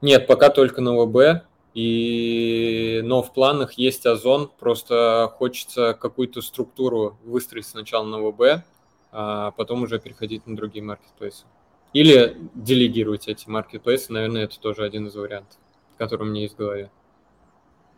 [0.00, 1.44] Нет, пока только на ВБ.
[1.74, 3.00] И...
[3.04, 8.64] Но в планах есть Озон, просто хочется какую-то структуру выстроить сначала на ВБ,
[9.12, 11.44] а потом уже переходить на другие маркетплейсы.
[11.92, 15.58] Или делегировать эти маркетплейсы, наверное, это тоже один из вариантов,
[15.98, 16.90] который у меня есть в голове.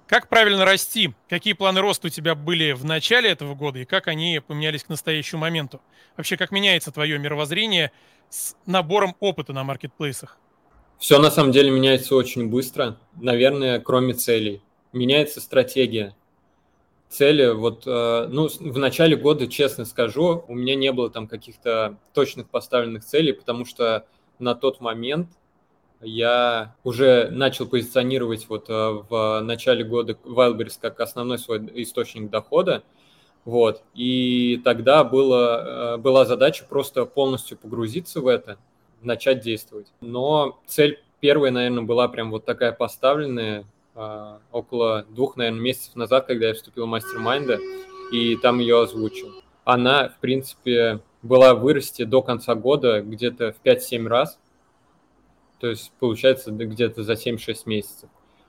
[0.09, 1.15] Как правильно расти?
[1.29, 4.89] Какие планы роста у тебя были в начале этого года и как они поменялись к
[4.89, 5.83] настоящему моменту?
[6.17, 7.93] Вообще, как меняется твое мировоззрение
[8.31, 10.39] с набором опыта на маркетплейсах?
[10.99, 14.63] Все на самом деле меняется очень быстро, наверное, кроме целей.
[14.93, 16.17] Меняется стратегия.
[17.09, 21.97] Цели, вот, э, ну, в начале года, честно скажу, у меня не было там каких-то
[22.13, 24.07] точных поставленных целей, потому что
[24.41, 25.29] на тот момент
[26.01, 28.73] я уже начал позиционировать вот э,
[29.09, 32.83] в начале года Wildberries как основной свой источник дохода,
[33.45, 38.59] вот, и тогда было, э, была задача просто полностью погрузиться в это,
[39.03, 39.93] начать действовать.
[40.01, 46.27] Но цель первая, наверное, была прям вот такая поставленная а, около двух, наверное, месяцев назад,
[46.27, 47.59] когда я вступил в мастер-майнда,
[48.13, 49.33] и там ее озвучил.
[49.65, 54.39] Она, в принципе, была вырасти до конца года где-то в 5-7 раз,
[55.59, 58.09] то есть получается где-то за 7-6 месяцев.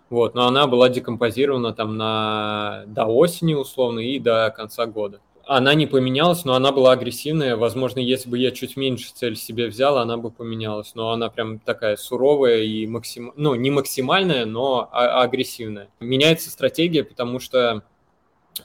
[0.10, 5.20] Вот, но она была декомпозирована там на, до осени условно и до конца года
[5.52, 7.58] она не поменялась, но она была агрессивная.
[7.58, 10.94] Возможно, если бы я чуть меньше цель себе взял, она бы поменялась.
[10.94, 13.34] Но она прям такая суровая и максим...
[13.36, 15.90] ну, не максимальная, но а- агрессивная.
[16.00, 17.84] Меняется стратегия, потому что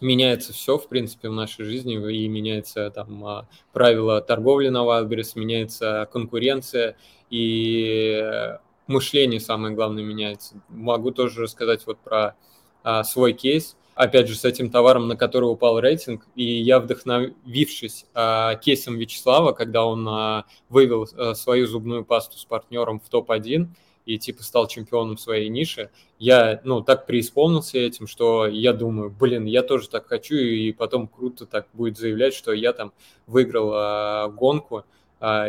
[0.03, 5.33] меняется все, в принципе, в нашей жизни, и меняется там а, правила торговли на Wildberries,
[5.37, 6.99] меняется конкуренция,
[7.31, 8.53] и
[8.89, 10.61] мышление, самое главное, меняется.
[10.69, 12.37] Могу тоже рассказать вот про
[12.83, 18.07] а, свой кейс опять же, с этим товаром, на который упал рейтинг, и я, вдохновившись
[18.15, 23.69] а, кейсом Вячеслава, когда он а, вывел а, свою зубную пасту с партнером в топ-1
[24.07, 29.47] и типа стал чемпионом своей ниши, я, ну, так преисполнился этим, что я думаю, блин,
[29.47, 32.93] я тоже так хочу, и потом круто так будет заявлять, что я там
[33.27, 34.85] выиграл а, гонку,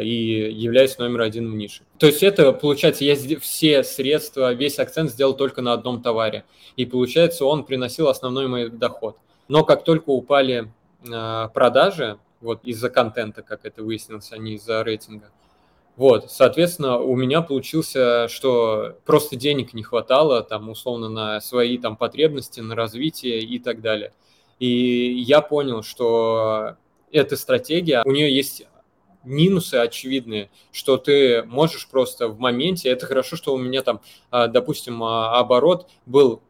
[0.01, 1.83] и являюсь номер один в нише.
[1.97, 6.45] То есть это, получается, я все средства, весь акцент сделал только на одном товаре.
[6.75, 9.17] И получается, он приносил основной мой доход.
[9.47, 10.71] Но как только упали
[11.11, 15.31] а, продажи, вот из-за контента, как это выяснилось, а не из-за рейтинга,
[15.95, 21.95] вот, соответственно, у меня получился, что просто денег не хватало, там, условно, на свои там
[21.95, 24.11] потребности, на развитие и так далее.
[24.59, 26.75] И я понял, что
[27.11, 28.67] эта стратегия, у нее есть
[29.25, 34.47] минусы очевидные, что ты можешь просто в моменте, это хорошо, что у меня там, а,
[34.47, 36.41] допустим, а, оборот был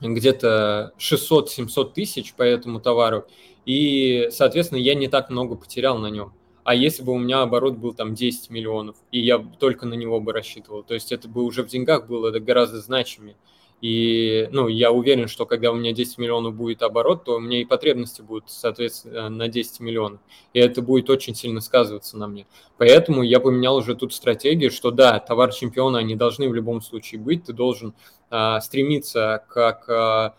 [0.00, 3.26] где-то 600-700 тысяч по этому товару,
[3.64, 6.32] и, соответственно, я не так много потерял на нем.
[6.64, 10.20] А если бы у меня оборот был там 10 миллионов, и я только на него
[10.20, 13.36] бы рассчитывал, то есть это бы уже в деньгах было это гораздо значимее.
[13.82, 17.60] И ну, я уверен, что когда у меня 10 миллионов будет оборот, то у меня
[17.60, 20.20] и потребности будут, соответственно, на 10 миллионов.
[20.54, 22.46] И это будет очень сильно сказываться на мне.
[22.78, 27.20] Поэтому я поменял уже тут стратегию, что да, товар чемпиона, они должны в любом случае
[27.20, 27.44] быть.
[27.44, 27.92] Ты должен
[28.30, 30.34] а, стремиться как а,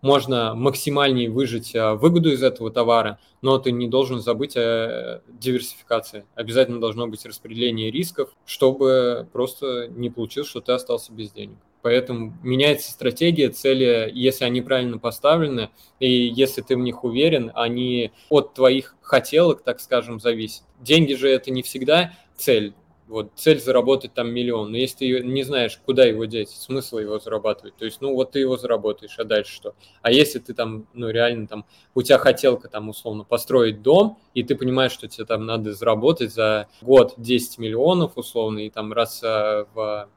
[0.00, 6.24] можно максимальнее выжить а, выгоду из этого товара, но ты не должен забыть о диверсификации.
[6.34, 11.58] Обязательно должно быть распределение рисков, чтобы просто не получилось, что ты остался без денег.
[11.82, 18.12] Поэтому меняется стратегия, цели, если они правильно поставлены, и если ты в них уверен, они
[18.28, 20.64] от твоих хотелок, так скажем, зависят.
[20.80, 22.74] Деньги же это не всегда цель.
[23.06, 27.18] Вот цель заработать там миллион, но если ты не знаешь, куда его деть, смысл его
[27.18, 27.74] зарабатывать.
[27.76, 29.74] То есть, ну вот ты его заработаешь, а дальше что?
[30.02, 31.64] А если ты там, ну реально там,
[31.94, 36.34] у тебя хотелка там условно построить дом, и ты понимаешь, что тебе там надо заработать
[36.34, 40.10] за год 10 миллионов условно, и там раз а, в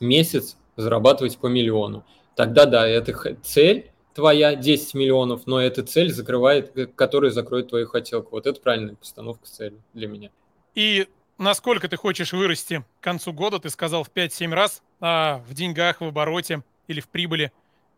[0.00, 2.04] месяц зарабатывать по миллиону.
[2.34, 7.86] Тогда да, это цель твоя 10 миллионов, но эта цель закрывает, э, которая закроет твою
[7.86, 8.30] хотелку.
[8.32, 10.30] Вот это правильная постановка цели для меня.
[10.74, 11.06] И
[11.38, 16.00] насколько ты хочешь вырасти к концу года, ты сказал в 5-7 раз, а в деньгах,
[16.00, 17.52] в обороте или в прибыли,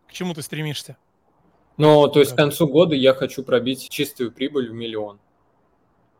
[0.09, 0.97] к чему ты стремишься?
[1.77, 5.21] Ну, то есть к концу года я хочу пробить чистую прибыль в миллион.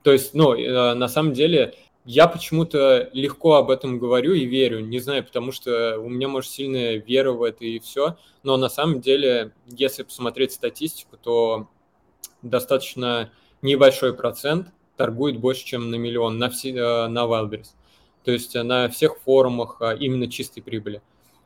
[0.05, 1.75] То есть, ну, э, на самом деле,
[2.11, 6.51] я почему-то легко об этом говорю и верю, не знаю, потому что у меня, может,
[6.51, 11.69] сильная вера в это и все, но на самом деле, если посмотреть статистику, то
[12.41, 17.75] достаточно небольшой процент торгует больше, чем на миллион на, все, э, на Wildberries.
[18.25, 21.03] То есть э, на всех форумах э, именно чистой прибыли.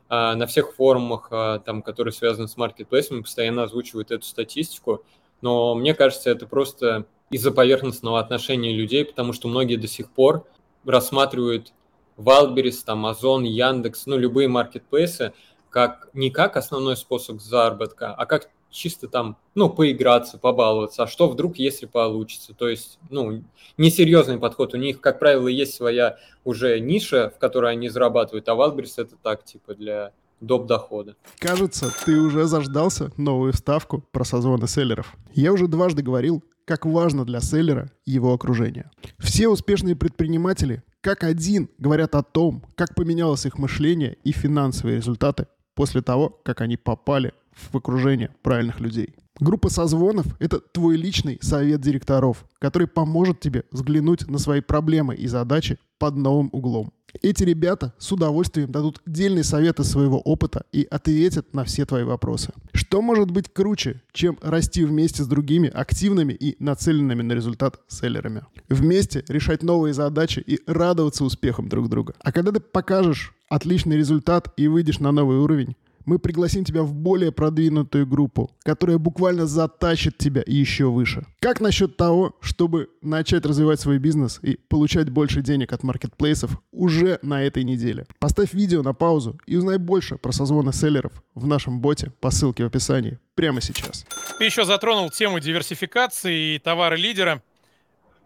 [0.07, 1.29] А на всех форумах,
[1.65, 5.03] там, которые связаны с маркетплейсами, постоянно озвучивают эту статистику.
[5.41, 10.45] Но мне кажется, это просто из-за поверхностного отношения людей, потому что многие до сих пор
[10.85, 11.73] рассматривают
[12.17, 15.33] Wildberries, Озон, Яндекс, ну, любые маркетплейсы,
[15.69, 21.27] как не как основной способ заработка, а как чисто там, ну, поиграться, побаловаться, а что
[21.27, 22.53] вдруг, если получится.
[22.53, 23.43] То есть, ну,
[23.77, 24.73] несерьезный подход.
[24.73, 29.15] У них, как правило, есть своя уже ниша, в которой они зарабатывают, а Wildberries это
[29.21, 30.67] так, типа, для доп.
[30.67, 31.15] дохода.
[31.39, 35.13] Кажется, ты уже заждался новую вставку про созвоны селлеров.
[35.33, 38.89] Я уже дважды говорил, как важно для селлера его окружение.
[39.17, 45.47] Все успешные предприниматели как один говорят о том, как поменялось их мышление и финансовые результаты
[45.75, 49.13] после того, как они попали в окружение правильных людей.
[49.39, 55.27] Группа созвонов— это твой личный совет директоров, который поможет тебе взглянуть на свои проблемы и
[55.27, 56.93] задачи под новым углом.
[57.21, 62.53] Эти ребята с удовольствием дадут дельные советы своего опыта и ответят на все твои вопросы.
[62.73, 68.43] Что может быть круче, чем расти вместе с другими активными и нацеленными на результат селлерами?
[68.67, 72.13] Вместе решать новые задачи и радоваться успехам друг друга.
[72.19, 76.93] А когда ты покажешь отличный результат и выйдешь на новый уровень, мы пригласим тебя в
[76.93, 81.25] более продвинутую группу, которая буквально затащит тебя еще выше.
[81.39, 87.19] Как насчет того, чтобы начать развивать свой бизнес и получать больше денег от маркетплейсов уже
[87.21, 88.05] на этой неделе?
[88.19, 92.63] Поставь видео на паузу и узнай больше про созвоны селлеров в нашем боте по ссылке
[92.63, 94.05] в описании прямо сейчас.
[94.37, 97.41] Ты еще затронул тему диверсификации и товары лидера.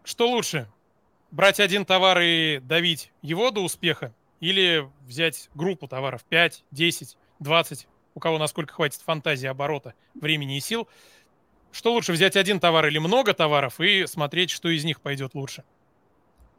[0.04, 0.68] Что лучше?
[1.32, 4.14] Брать один товар и давить его до успеха?
[4.40, 10.60] Или взять группу товаров 5, 10, 20, у кого насколько хватит фантазии, оборота, времени и
[10.60, 10.88] сил.
[11.72, 15.64] Что лучше, взять один товар или много товаров и смотреть, что из них пойдет лучше?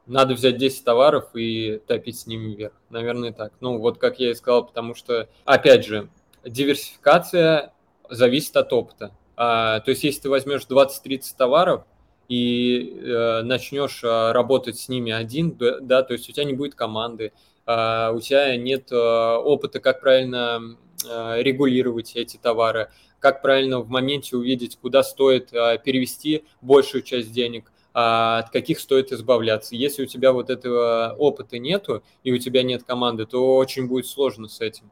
[0.06, 2.72] Надо взять 10 товаров и топить с ними вверх.
[2.88, 3.52] Наверное, так.
[3.60, 6.08] Ну, вот как я и сказал, потому что, опять же,
[6.44, 7.72] диверсификация
[8.08, 9.12] зависит от опыта.
[9.36, 11.84] А, то есть, если ты возьмешь 20-30 товаров
[12.28, 16.74] и э, начнешь э, работать с ними один, да, то есть у тебя не будет
[16.74, 17.32] команды,
[17.68, 20.76] у тебя нет а, опыта, как правильно
[21.07, 27.70] а, регулировать эти товары, как правильно в моменте увидеть, куда стоит перевести большую часть денег,
[27.92, 29.74] от каких стоит избавляться.
[29.74, 34.07] Если у тебя вот этого опыта нету и у тебя нет команды, то очень будет
[34.07, 34.90] сложно с этим.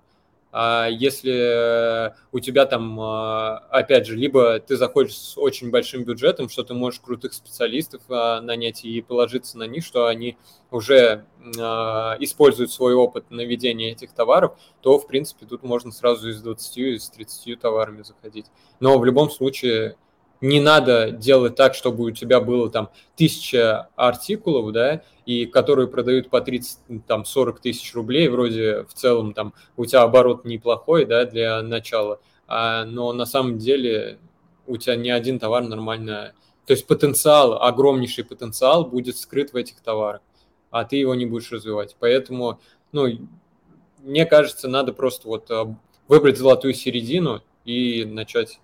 [0.58, 6.48] А если у тебя там, а, опять же, либо ты заходишь с очень большим бюджетом,
[6.48, 10.38] что ты можешь крутых специалистов а, нанять и положиться на них, что они
[10.70, 11.26] уже
[12.18, 16.78] используют свой опыт на ведение этих товаров, то, в принципе, тут можно сразу из 20,
[16.78, 18.46] из 30 товарами заходить.
[18.80, 19.96] Но в любом случае
[20.40, 26.30] не надо делать так, чтобы у тебя было там тысяча артикулов, да, и которые продают
[26.30, 31.24] по 30, там, 40 тысяч рублей, вроде в целом там у тебя оборот неплохой, да,
[31.24, 34.18] для начала, а, но на самом деле
[34.66, 36.32] у тебя ни один товар нормально,
[36.66, 40.20] то есть потенциал, огромнейший потенциал будет скрыт в этих товарах,
[40.70, 41.96] а ты его не будешь развивать.
[41.98, 42.60] Поэтому,
[42.92, 43.06] ну,
[44.02, 45.74] мне кажется, надо просто вот а,
[46.08, 48.60] выбрать золотую середину и начать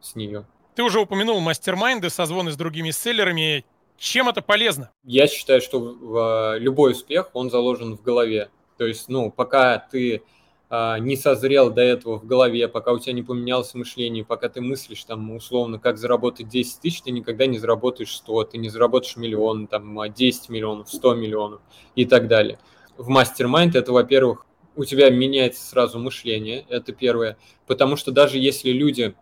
[0.00, 0.46] с нее.
[0.76, 3.64] Ты уже упомянул мастер-майнды, созвоны с другими селлерами.
[3.96, 4.90] Чем это полезно?
[5.04, 8.50] Я считаю, что любой успех, он заложен в голове.
[8.76, 10.22] То есть, ну, пока ты
[10.68, 14.60] а, не созрел до этого в голове, пока у тебя не поменялось мышление, пока ты
[14.60, 19.16] мыслишь там условно, как заработать 10 тысяч, ты никогда не заработаешь 100, ты не заработаешь
[19.16, 21.62] миллион, там 10 миллионов, 100 миллионов
[21.94, 22.58] и так далее.
[22.98, 28.72] В мастер-майнд это, во-первых, у тебя меняется сразу мышление, это первое, потому что даже если
[28.72, 29.14] люди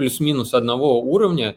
[0.00, 1.56] плюс-минус одного уровня,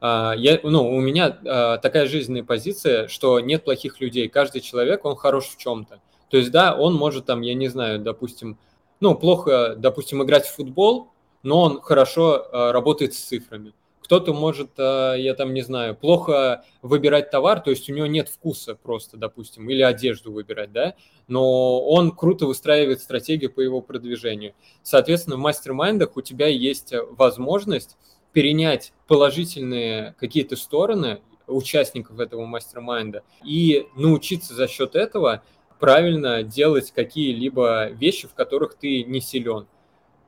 [0.00, 5.04] а, я, ну, у меня а, такая жизненная позиция, что нет плохих людей, каждый человек,
[5.04, 6.00] он хорош в чем-то.
[6.28, 8.58] То есть, да, он может там, я не знаю, допустим,
[8.98, 11.12] ну, плохо, допустим, играть в футбол,
[11.44, 13.72] но он хорошо э, работает с цифрами.
[14.04, 18.28] Кто-то может, э, я там не знаю, плохо выбирать товар, то есть у него нет
[18.28, 20.94] вкуса просто, допустим, или одежду выбирать, да,
[21.26, 24.52] но он круто выстраивает стратегию по его продвижению.
[24.82, 27.96] Соответственно, в мастер-майндах у тебя есть возможность
[28.34, 35.42] перенять положительные какие-то стороны участников этого мастер-майнда и научиться за счет этого
[35.80, 39.66] правильно делать какие-либо вещи, в которых ты не силен.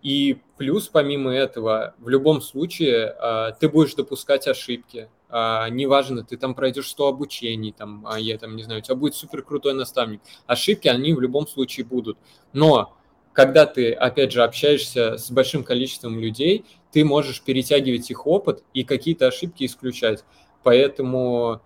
[0.07, 5.11] И плюс, помимо этого, в любом случае а, ты будешь допускать ошибки.
[5.29, 8.95] А, неважно, ты там пройдешь 100 обучений, там, а я там не знаю, у тебя
[8.95, 10.21] будет супер крутой наставник.
[10.47, 12.19] Ошибки, они в любом случае будут.
[12.53, 12.97] Но
[13.33, 18.85] когда ты, опять же, общаешься с большим количеством людей, ты можешь перетягивать их опыт и
[18.85, 20.25] какие-то ошибки исключать.
[20.63, 21.63] Поэтому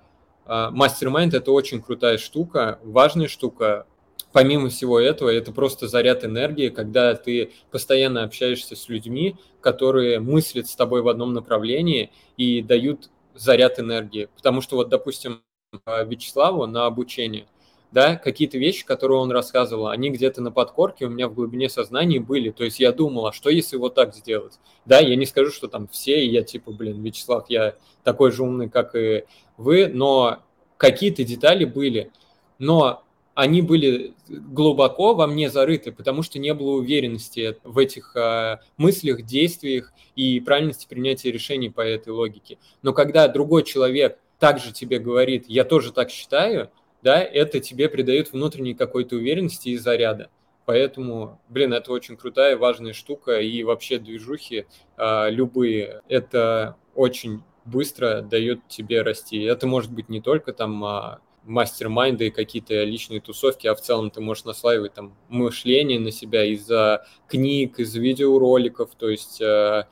[0.47, 3.87] Мастер-майнд это очень крутая штука, важная штука.
[4.33, 10.69] Помимо всего этого, это просто заряд энергии, когда ты постоянно общаешься с людьми, которые мыслят
[10.69, 14.29] с тобой в одном направлении и дают заряд энергии.
[14.37, 15.43] Потому что вот, допустим,
[15.87, 17.47] Вячеславу на обучение–
[17.93, 22.21] да, какие-то вещи, которые он рассказывал, они где-то на подкорке у меня в глубине сознания
[22.21, 22.51] были.
[22.51, 24.61] То есть я думал, а что если вот так сделать?
[24.85, 27.75] Да, я не скажу, что там все, и я типа, блин, Вячеслав, я
[28.05, 29.25] такой же умный, как и
[29.57, 30.39] вы, но
[30.77, 32.13] какие-то детали были.
[32.59, 33.03] Но
[33.35, 39.23] они были глубоко во мне зарыты, потому что не было уверенности в этих э, мыслях,
[39.23, 42.59] действиях и правильности принятия решений по этой логике.
[42.83, 46.71] Но когда другой человек также тебе говорит, я тоже так считаю,
[47.03, 50.31] да, это тебе придает внутренней какой-то уверенности и заряда.
[50.67, 54.67] Поэтому, блин, это очень крутая, важная штука, и вообще движухи
[54.97, 59.41] а, любые, это очень быстро дает тебе расти.
[59.43, 64.11] Это может быть не только там а, мастер-майнды и какие-то личные тусовки, а в целом
[64.11, 69.85] ты можешь наслаивать там мышление на себя из-за книг, из видеороликов, то есть э,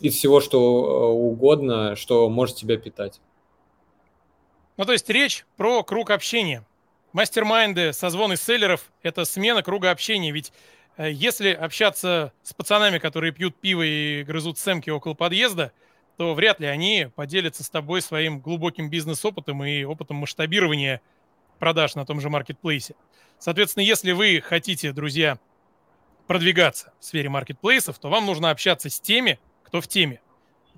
[0.00, 3.20] из всего, что а, угодно, что может тебя питать.
[4.76, 6.66] Ну, то есть речь про круг общения.
[7.12, 10.32] Мастер-майнды, созвоны селлеров– это смена круга общения.
[10.32, 10.52] Ведь
[10.98, 15.72] э, если общаться с пацанами, которые пьют пиво и грызут сэмки около подъезда,
[16.16, 21.00] то вряд ли они поделятся с тобой своим глубоким бизнес-опытом и опытом масштабирования
[21.58, 22.94] продаж на том же маркетплейсе.
[23.38, 25.38] Соответственно, если вы хотите, друзья,
[26.26, 30.20] продвигаться в сфере маркетплейсов, то вам нужно общаться с теми, кто в теме.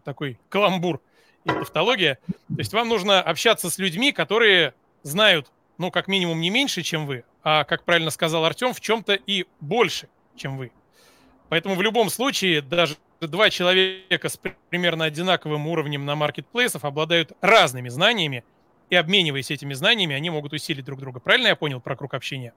[0.04, 1.00] Такой каламбур
[1.44, 2.18] и тавтология.
[2.26, 7.06] То есть вам нужно общаться с людьми, которые знают, ну, как минимум, не меньше, чем
[7.06, 10.72] вы, а, как правильно сказал Артем, в чем-то и больше, чем вы.
[11.48, 14.38] Поэтому в любом случае даже два человека с
[14.70, 18.44] примерно одинаковым уровнем на маркетплейсов обладают разными знаниями,
[18.90, 21.20] и обмениваясь этими знаниями, они могут усилить друг друга.
[21.20, 22.54] Правильно я понял про круг общения?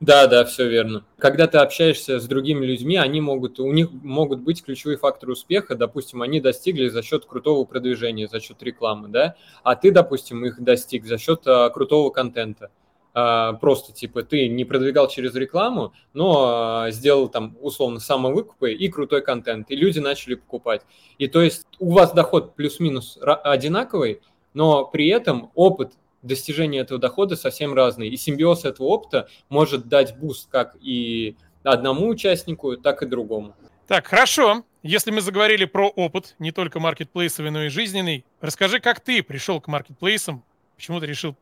[0.00, 1.04] Да, да, все верно.
[1.18, 5.74] Когда ты общаешься с другими людьми, они могут, у них могут быть ключевые факторы успеха.
[5.74, 10.58] Допустим, они достигли за счет крутого продвижения, за счет рекламы, да, а ты, допустим, их
[10.62, 12.70] достиг за счет а, крутого контента.
[13.12, 18.88] А, просто типа ты не продвигал через рекламу, но а, сделал там условно самовыкупы и
[18.88, 20.82] крутой контент, и люди начали покупать.
[21.18, 24.20] И то есть у вас доход плюс-минус одинаковый,
[24.54, 25.92] но при этом опыт
[26.22, 28.10] достижение этого дохода совсем разные.
[28.10, 33.54] И симбиоз этого опыта может дать буст как и одному участнику, так и другому.
[33.86, 34.64] Так, хорошо.
[34.82, 39.60] Если мы заговорили про опыт, не только маркетплейсовый, но и жизненный, расскажи, как ты пришел
[39.60, 40.42] к маркетплейсам,
[40.76, 41.36] почему ты решил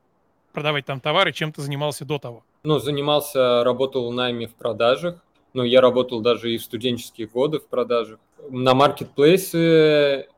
[0.52, 2.44] продавать там товары, чем ты занимался до того?
[2.62, 5.22] Ну, занимался, работал найме в продажах,
[5.54, 8.18] но я работал даже и в студенческие годы в продажах.
[8.50, 10.28] На маркетплейсы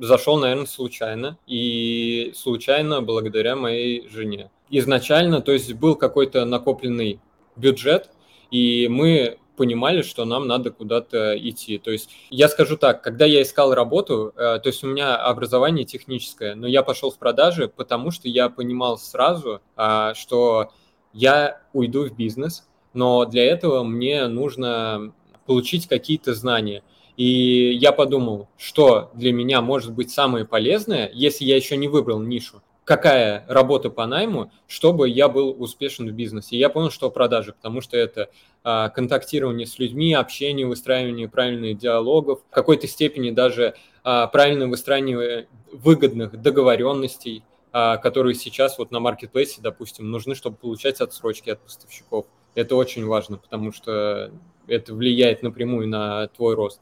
[0.00, 1.38] зашел, наверное, случайно.
[1.46, 4.50] И случайно благодаря моей жене.
[4.70, 7.20] Изначально, то есть был какой-то накопленный
[7.56, 8.10] бюджет,
[8.50, 11.76] и мы понимали, что нам надо куда-то идти.
[11.76, 15.84] То есть я скажу так, когда я искал работу, э, то есть у меня образование
[15.84, 20.70] техническое, но я пошел в продажи, потому что я понимал сразу, а, что
[21.12, 25.12] я уйду в бизнес, но для этого мне нужно
[25.44, 26.82] получить какие-то знания–
[27.18, 32.20] и я подумал, что для меня может быть самое полезное, если я еще не выбрал
[32.20, 36.56] нишу, какая работа по найму, чтобы я был успешен в бизнесе.
[36.56, 38.30] Я понял, что продажи, потому что это
[38.64, 43.74] а, контактирование с людьми, общение, выстраивание правильных диалогов, в какой-то степени даже
[44.04, 51.02] а, правильное выстраивание выгодных договоренностей, а, которые сейчас вот на маркетплейсе, допустим, нужны, чтобы получать
[51.02, 52.24] отсрочки от поставщиков.
[52.54, 54.32] Это очень важно, потому что
[54.66, 56.80] это влияет напрямую на твой рост.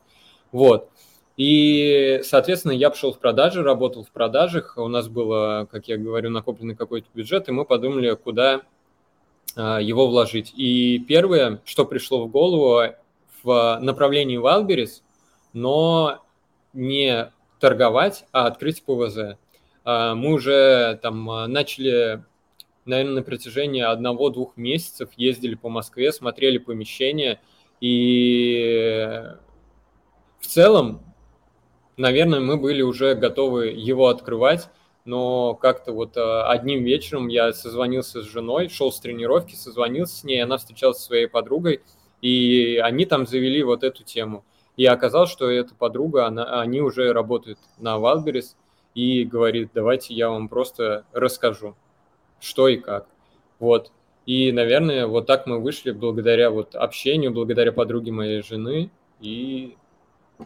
[0.52, 0.88] Вот.
[1.36, 4.74] И, соответственно, я пошел в продажи, работал в продажах.
[4.78, 8.62] У нас было, как я говорю, накопленный какой-то бюджет, и мы подумали, куда
[9.54, 10.52] а, его вложить.
[10.56, 12.94] И первое, что пришло в голову,
[13.42, 15.02] в направлении Wildberries,
[15.52, 16.22] но
[16.72, 17.30] не
[17.60, 19.36] торговать, а открыть ПВЗ.
[19.84, 22.24] А, мы уже там начали,
[22.86, 27.40] наверное, на протяжении одного-двух месяцев ездили по Москве, смотрели помещения,
[27.82, 29.22] и
[30.40, 31.05] в целом
[31.96, 34.68] наверное, мы были уже готовы его открывать,
[35.04, 40.24] но как-то вот э, одним вечером я созвонился с женой, шел с тренировки, созвонился с
[40.24, 41.82] ней, она встречалась со своей подругой,
[42.20, 44.44] и они там завели вот эту тему.
[44.76, 48.56] И оказалось, что эта подруга, она, они уже работают на Wildberries,
[48.96, 51.76] и говорит, давайте я вам просто расскажу,
[52.40, 53.06] что и как.
[53.58, 53.92] Вот.
[54.24, 58.90] И, наверное, вот так мы вышли благодаря вот общению, благодаря подруге моей жены,
[59.20, 59.76] и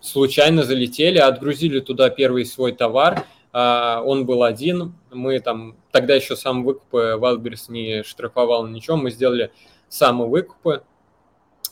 [0.02, 6.36] случайно залетели, отгрузили туда первый свой товар, а, он был один, мы там, тогда еще
[6.36, 9.52] сам выкупы Wildberries не штрафовал ничего, мы сделали
[9.88, 10.82] самовыкупы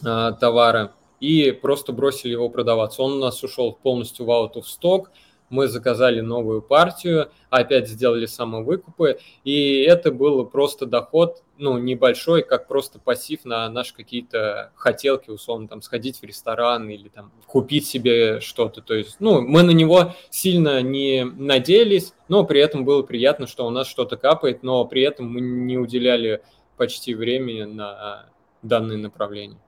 [0.05, 3.03] а, товара и просто бросили его продаваться.
[3.03, 5.07] Он у нас ушел полностью в out of stock,
[5.51, 12.69] мы заказали новую партию, опять сделали самовыкупы, и это был просто доход, ну, небольшой, как
[12.69, 18.41] просто пассив на наши какие-то хотелки, условно, там, сходить в ресторан или там купить себе
[18.41, 18.81] что-то.
[18.81, 23.67] То есть, ну, мы на него сильно не надеялись, но при этом было приятно, что
[23.67, 26.43] у нас что-то капает, но при этом мы не уделяли
[26.77, 28.27] почти времени на
[28.63, 29.59] данное направление.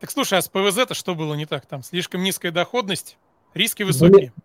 [0.00, 1.66] Так слушай, а с ПВЗ-то что было не так?
[1.66, 3.16] Там слишком низкая доходность,
[3.54, 4.32] риски высокие?
[4.36, 4.40] А,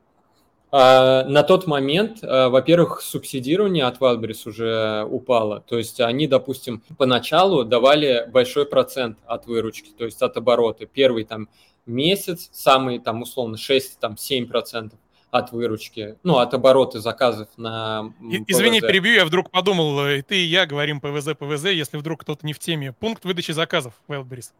[0.71, 5.59] на тот момент, а, во-первых, субсидирование от Wildberries уже упало.
[5.67, 10.85] То есть они, допустим, поначалу давали большой процент от выручки, то есть от оборота.
[10.85, 11.49] Первый там
[11.85, 14.93] месяц, самый там условно 6-7%
[15.31, 18.43] от выручки, ну, от оборота заказов на ПВЗ.
[18.47, 22.21] Извини, перебью, я вдруг подумал, э, и ты и я говорим ПВЗ, ПВЗ, если вдруг
[22.21, 22.91] кто-то не в теме.
[22.91, 24.51] Пункт выдачи заказов Wildberries.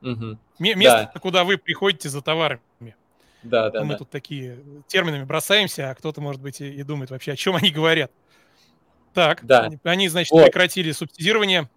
[0.00, 0.38] Угу.
[0.58, 1.20] Место, да.
[1.20, 2.60] куда вы приходите за товарами.
[3.42, 3.98] Да, да, Мы да.
[3.98, 4.58] тут такие
[4.88, 8.10] терминами бросаемся, а кто-то, может быть, и, и думает вообще, о чем они говорят.
[9.14, 9.70] Так, да.
[9.84, 10.44] они, значит, вот.
[10.44, 11.68] прекратили субсидирование.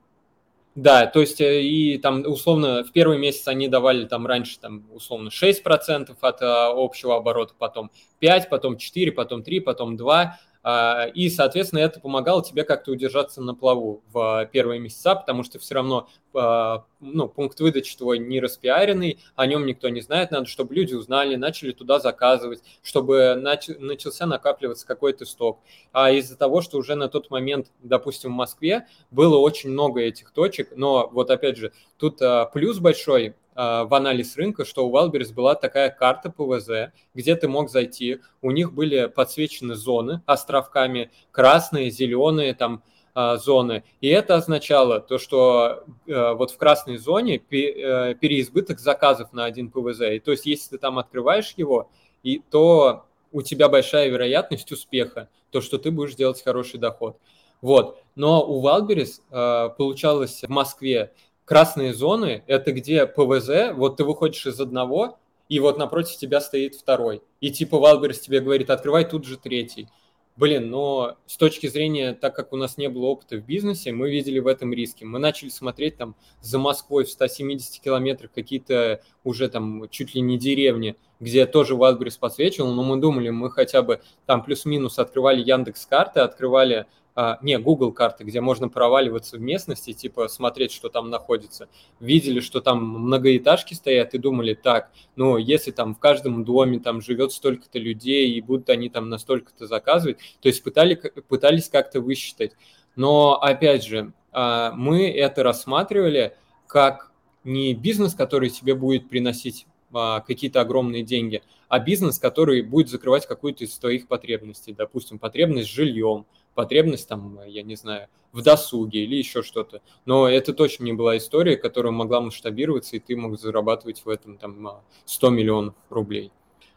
[0.74, 4.86] Да, то есть э, и там условно в первый месяц они давали там раньше там
[4.93, 10.38] условно 6% от а, общего оборота, потом 5, потом 4, потом 3, потом 2, а,
[10.64, 15.76] и, соответственно, это помогало тебе как-то удержаться на плаву в первые месяца, потому что все
[15.76, 20.76] равно а, ну, пункт выдачи твой не распиаренный, о нем никто не знает, надо, чтобы
[20.76, 25.59] люди узнали, начали туда заказывать, чтобы нач начался накапливаться какой-то сток.
[25.91, 30.32] А из-за того, что уже на тот момент, допустим, в Москве было очень много этих
[30.32, 34.95] точек, но вот опять же, тут а, плюс большой а, в анализ рынка, что у
[34.95, 41.12] Wildberries была такая карта ПВЗ, где ты мог зайти, у них были подсвечены зоны островками,
[41.32, 42.84] красные, зеленые там
[43.14, 49.34] а, зоны, и это означало то, что э, вот в красной зоне э, переизбыток заказов
[49.34, 51.89] на один ПВЗ, и то есть если ты там открываешь его,
[52.24, 57.18] и то у тебя большая вероятность успеха, то, что ты будешь делать хороший доход.
[57.62, 58.01] Вот.
[58.16, 61.14] Но у Wildberries э, получалось в Москве
[61.52, 66.76] красные зоны– это где ПВЗ, вот ты выходишь из одного, и вот напротив тебя стоит
[66.76, 67.22] второй.
[67.41, 69.89] И типа Wildberries тебе говорит, открывай тут же третий.
[70.38, 74.10] Блин, но с точки зрения, так как у нас не было опыта в бизнесе, мы
[74.10, 75.04] видели в этом риски.
[75.04, 80.38] Мы начали смотреть там за Москвой в 170 километрах какие-то уже там чуть ли не
[80.38, 85.86] деревни, где тоже Wildberries подсвечивал, но мы думали, мы хотя бы там плюс-минус открывали Яндекс
[85.86, 91.09] карты, открывали а, не, Google карты, где можно проваливаться в местности, типа смотреть, что там
[91.09, 91.68] находится.
[91.99, 97.01] Видели, что там многоэтажки стоят и думали, так, ну, если там в каждом доме там
[97.01, 102.53] живет столько-то людей и будут они там настолько-то заказывать, то есть пытали, пытались как-то высчитать.
[102.95, 106.36] Но, опять же, а, мы это рассматривали
[106.68, 107.12] как
[107.43, 113.28] не бизнес, который тебе будет приносить а, какие-то огромные деньги, а бизнес, который будет закрывать
[113.28, 119.04] какую-то из твоих потребностей, допустим, потребность с жильем, потребность там, я не знаю, в досуге
[119.04, 119.82] или еще что-то.
[120.06, 124.38] Но это точно не была история, которая могла масштабироваться, и ты мог зарабатывать в этом
[124.38, 126.32] там 100 миллионов рублей.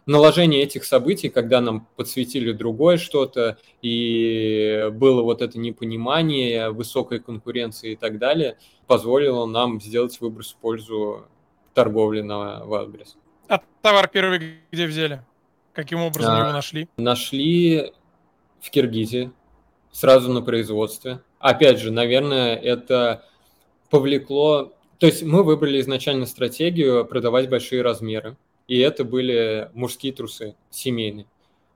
[0.07, 7.93] наложение этих событий, когда нам подсветили другое что-то, и было вот это непонимание высокой конкуренции
[7.93, 11.25] и так далее, позволило нам сделать выбор в пользу
[11.72, 13.16] торговли на Wildberries.
[13.49, 15.25] А товар первый где взяли?
[15.72, 16.89] Каким образом а, его нашли?
[16.97, 17.93] Нашли
[18.61, 19.33] в Киргизии,
[19.95, 21.20] сразу на производстве.
[21.38, 23.24] Опять же, наверное, это
[23.90, 24.72] повлекло...
[24.99, 28.36] То есть мы выбрали изначально стратегию продавать большие размеры.
[28.66, 31.26] И это были мужские трусы, семейные,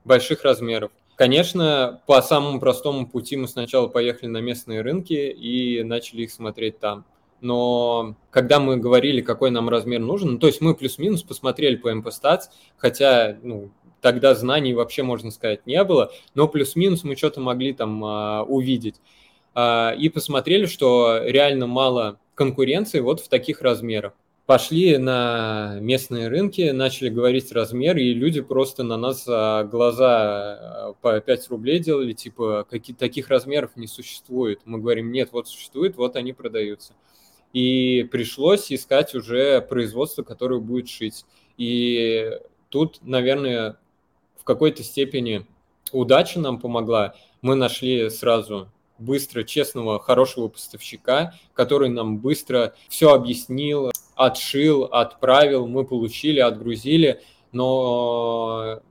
[0.03, 0.91] больших размеров.
[1.15, 6.79] Конечно, по самому простому пути мы сначала поехали на местные рынки и начали их смотреть
[6.79, 7.05] там.
[7.41, 11.89] Но когда мы говорили, какой нам размер нужен, ну, то есть мы плюс-минус посмотрели по
[11.93, 13.69] MP-Stats, хотя ну,
[14.01, 18.95] тогда знаний вообще, можно сказать, не было, но плюс-минус мы что-то могли там а, увидеть.
[19.55, 24.13] А, и посмотрели, что реально мало конкуренции вот в таких размерах
[24.49, 30.93] пошли на местные рынки, начали говорить размер, и люди просто на нас а, глаза а,
[31.01, 34.61] по 5 рублей делали, типа, какие таких размеров не существует.
[34.65, 36.93] Мы говорим, нет, вот существует, вот они продаются.
[37.53, 41.25] И пришлось искать уже производство, которое будет шить.
[41.57, 42.31] И
[42.69, 43.77] тут, наверное,
[44.49, 45.45] какой-то степени
[45.91, 47.13] удача нам помогла.
[47.43, 55.85] Мы нашли сразу быстро честного, хорошего поставщика, который нам быстро все объяснил, отшил, отправил, мы
[55.85, 57.21] получили, отгрузили,
[57.51, 58.81] но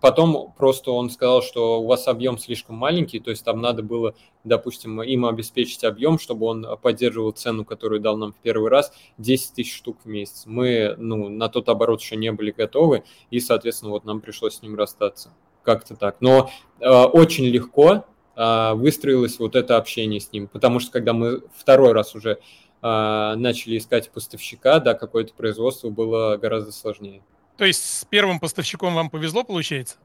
[0.00, 4.14] потом просто он сказал, что у вас объем слишком маленький, то есть там надо было,
[4.44, 9.54] допустим, им обеспечить объем, чтобы он поддерживал цену, которую дал нам в первый раз, 10
[9.54, 10.44] тысяч штук в месяц.
[10.46, 14.62] Мы ну, на тот оборот еще не были готовы, и, соответственно, вот нам пришлось с
[14.62, 15.32] ним расстаться.
[15.62, 16.20] Как-то так.
[16.20, 18.04] Но э, очень легко
[18.36, 22.38] э, выстроилось вот это общение с ним, потому что когда мы второй раз уже
[22.80, 27.22] а, начали искать поставщика, да, какое-то производство было гораздо сложнее.
[27.58, 29.96] То есть с первым поставщиком вам повезло, получается?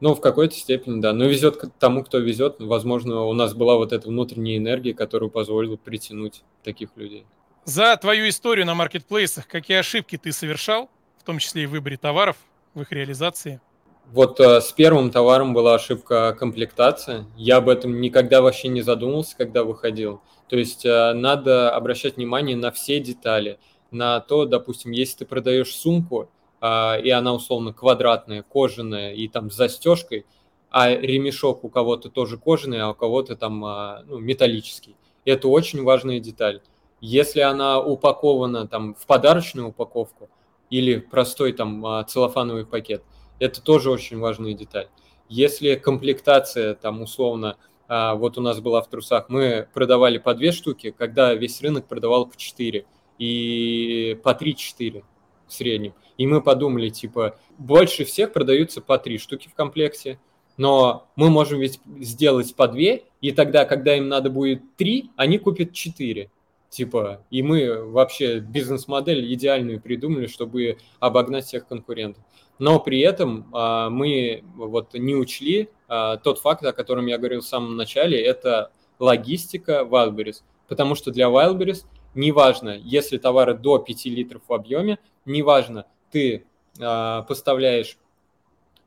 [0.00, 1.12] Ну, в какой-то степени, да.
[1.12, 2.56] Но везет тому, кто везет.
[2.58, 7.24] Возможно, у нас была вот эта внутренняя энергия, которая позволила притянуть таких людей.
[7.64, 11.96] За твою историю на маркетплейсах какие ошибки ты совершал, в том числе и в выборе
[11.96, 12.36] товаров,
[12.74, 13.60] в их реализации?
[14.06, 17.26] Вот э, с первым товаром была ошибка комплектация.
[17.36, 20.20] Я об этом никогда вообще не задумывался, когда выходил.
[20.48, 23.60] То есть э, надо обращать внимание на все детали,
[23.92, 26.28] на то, допустим, если ты продаешь сумку,
[26.62, 30.26] и она условно квадратная, кожаная и там с застежкой,
[30.70, 34.94] а ремешок у кого-то тоже кожаный, а у кого-то там э, ну, металлический.
[35.24, 36.62] Это очень важная деталь.
[37.00, 40.28] Если она упакована там в подарочную упаковку
[40.70, 43.02] или простой там э, целлофановый пакет,
[43.40, 44.88] это тоже очень важная деталь.
[45.28, 47.56] Если комплектация там условно
[47.88, 51.86] а, вот у нас была в трусах, мы продавали по две штуки, когда весь рынок
[51.86, 52.84] продавал по четыре
[53.18, 55.04] и по три-четыре
[55.50, 55.94] в среднем.
[56.16, 60.18] И мы подумали, типа, больше всех продаются по три штуки в комплекте,
[60.56, 65.38] но мы можем ведь сделать по две, и тогда, когда им надо будет три, они
[65.38, 66.30] купят четыре.
[66.68, 72.22] Типа, и мы вообще бизнес-модель идеальную придумали, чтобы обогнать всех конкурентов.
[72.60, 77.40] Но при этом а, мы вот не учли а, тот факт, о котором я говорил
[77.40, 78.70] в самом начале, это
[79.00, 80.42] логистика Wildberries.
[80.68, 86.44] Потому что для Wildberries неважно, если товары до 5 литров в объеме, неважно, ты
[86.80, 87.98] а, поставляешь,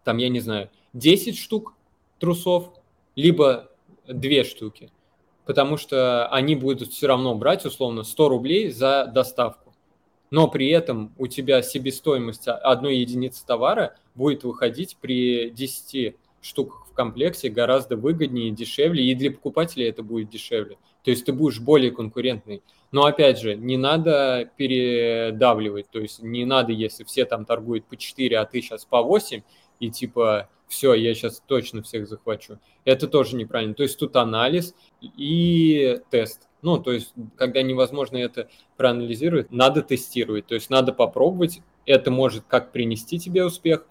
[0.03, 1.73] там, я не знаю, 10 штук
[2.19, 2.73] трусов,
[3.15, 3.69] либо
[4.07, 4.91] 2 штуки
[5.45, 9.73] потому что они будут все равно брать условно 100 рублей за доставку.
[10.31, 16.93] Но при этом у тебя себестоимость одной единицы товара будет выходить при 10 штуках в
[16.93, 20.77] комплекте гораздо выгоднее, дешевле, и для покупателя это будет дешевле.
[21.03, 22.63] То есть ты будешь более конкурентный.
[22.91, 27.97] Но опять же, не надо передавливать, то есть не надо, если все там торгуют по
[27.97, 29.41] 4, а ты сейчас по 8,
[29.79, 32.59] и типа все, я сейчас точно всех захвачу.
[32.85, 33.73] Это тоже неправильно.
[33.73, 36.49] То есть тут анализ и тест.
[36.61, 40.47] Ну, то есть, когда невозможно это проанализировать, надо тестировать.
[40.47, 41.61] То есть, надо попробовать.
[41.85, 43.85] Это может как принести тебе успех,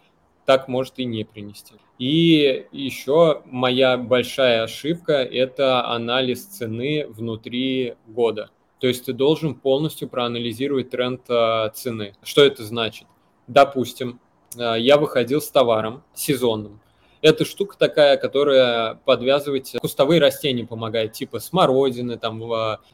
[0.45, 1.74] так может и не принести.
[1.99, 8.51] И еще моя большая ошибка– это анализ цены внутри года.
[8.80, 12.14] То есть ты должен полностью проанализировать тренд а, цены.
[12.24, 13.07] Что это значит?
[13.47, 14.18] Допустим,
[14.57, 16.80] Э, я выходил с товаром сезонным.
[17.23, 22.43] Это штука такая, которая подвязывать кустовые растения помогает, типа смородины, там,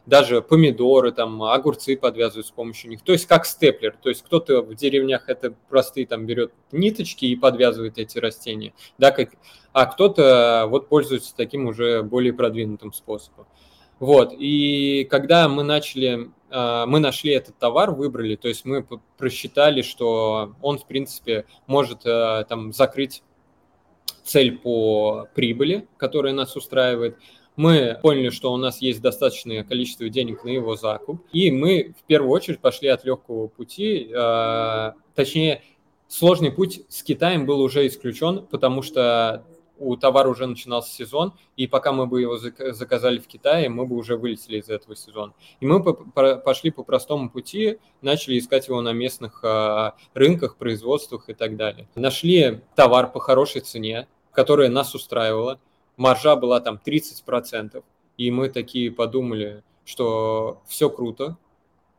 [0.05, 3.01] даже помидоры, там, огурцы подвязывают с помощью них.
[3.03, 3.97] То есть как степлер.
[4.03, 9.12] То есть кто-то в деревнях это простые там берет ниточки и подвязывает эти растения, да,
[9.12, 9.31] как,
[9.72, 13.47] а кто-то вот пользуется таким уже более продвинутым способом.
[13.99, 19.83] Вот, и когда мы начали, а, мы нашли этот товар, выбрали, то есть мы просчитали,
[19.83, 23.22] что он, в принципе, может э, там закрыть
[24.24, 27.16] цель по прибыли, которая нас устраивает,
[27.56, 32.04] мы поняли, что у нас есть достаточное количество денег на его закуп, и мы в
[32.04, 35.62] первую очередь пошли от легкого пути, э, точнее,
[36.06, 39.44] сложный путь с Китаем был уже исключен, потому что
[39.79, 43.97] у товара уже начинался сезон, и пока мы бы его заказали в Китае, мы бы
[43.97, 45.35] уже вылетели из этого сезона.
[45.61, 51.35] И мы пошли по простому пути, начали искать его на местных а, рынках, производствах и
[51.35, 51.89] так далее.
[51.95, 55.61] Нашли товар по хорошей цене, которая нас устраивала.
[55.97, 57.83] Маржа была там 30%,
[58.16, 61.39] и мы такие подумали, что все круто,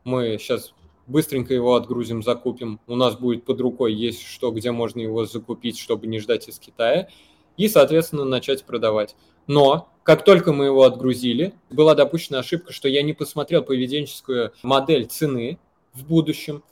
[0.04, 0.72] мы сейчас
[1.10, 5.78] быстренько его отгрузим, закупим, у нас будет под рукой есть что, где можно его закупить,
[5.78, 7.08] чтобы не ждать из Китая,
[7.60, 9.14] и, соответственно, начать продавать.
[9.46, 15.04] Но как только мы его отгрузили, была допущена ошибка, что я не посмотрел поведенческую модель
[15.04, 15.58] цены
[15.92, 16.64] в будущем.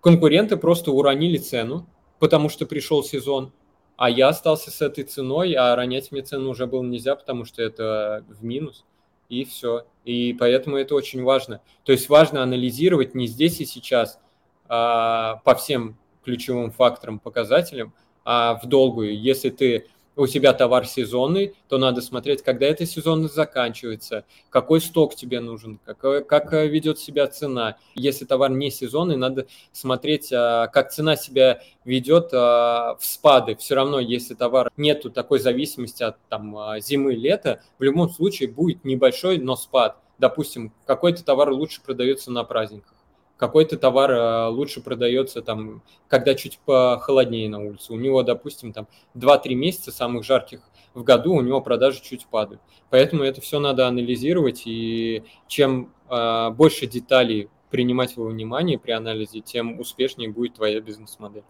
[0.00, 1.86] Конкуренты просто уронили цену,
[2.18, 3.52] потому что пришел сезон,
[3.98, 7.62] а я остался с этой ценой, а ронять мне цену уже было нельзя, потому что
[7.62, 8.86] это в минус,
[9.28, 9.84] и все.
[10.06, 11.60] И поэтому это очень важно.
[11.84, 14.18] То есть важно анализировать не здесь и сейчас
[14.66, 17.92] а, по всем ключевым факторам, показателям,
[18.32, 19.20] а в долгую.
[19.20, 25.16] Если ты у тебя товар сезонный, то надо смотреть, когда эта сезонность заканчивается, какой сток
[25.16, 27.76] тебе нужен, как, как э, ведет себя цена.
[27.96, 33.56] Если товар не сезонный, надо смотреть, а, как цена себя ведет а, в спады.
[33.56, 38.48] Все равно, если товар нету такой зависимости от там, а, зимы, лета, в любом случае
[38.48, 39.96] будет небольшой, но спад.
[40.18, 42.99] Допустим, какой-то товар лучше продается на праздниках
[43.40, 47.90] какой-то товар э, лучше продается там, когда чуть похолоднее на улице.
[47.94, 48.86] У него, допустим, там
[49.16, 50.60] 2-3 месяца самых жарких
[50.92, 52.60] в году у него продажи чуть падают.
[52.90, 59.40] Поэтому это все надо анализировать, и чем э, больше деталей принимать во внимание при анализе,
[59.40, 61.44] тем успешнее будет твоя бизнес-модель.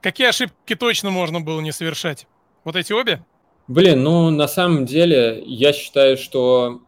[0.00, 2.26] Какие ошибки точно можно было не совершать?
[2.64, 3.24] Вот эти обе?
[3.68, 6.80] Блин, ну на самом деле я считаю, что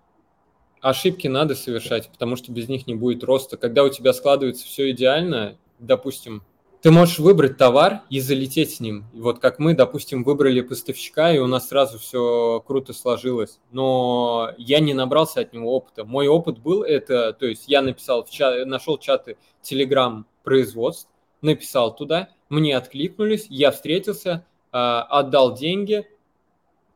[0.81, 3.57] ошибки надо совершать, потому что без них не будет роста.
[3.57, 6.43] Когда у тебя складывается все идеально, допустим,
[6.83, 9.05] ты можешь выбрать товар и залететь с ним.
[9.13, 13.59] И вот как мы, допустим, выбрали поставщика, и у нас сразу все круто сложилось.
[13.71, 16.05] Но я не набрался от него опыта.
[16.05, 21.11] Мой опыт был это, то есть я написал в чат, нашел чаты Telegram производств,
[21.43, 26.07] написал туда, мне откликнулись, я встретился, а, отдал деньги,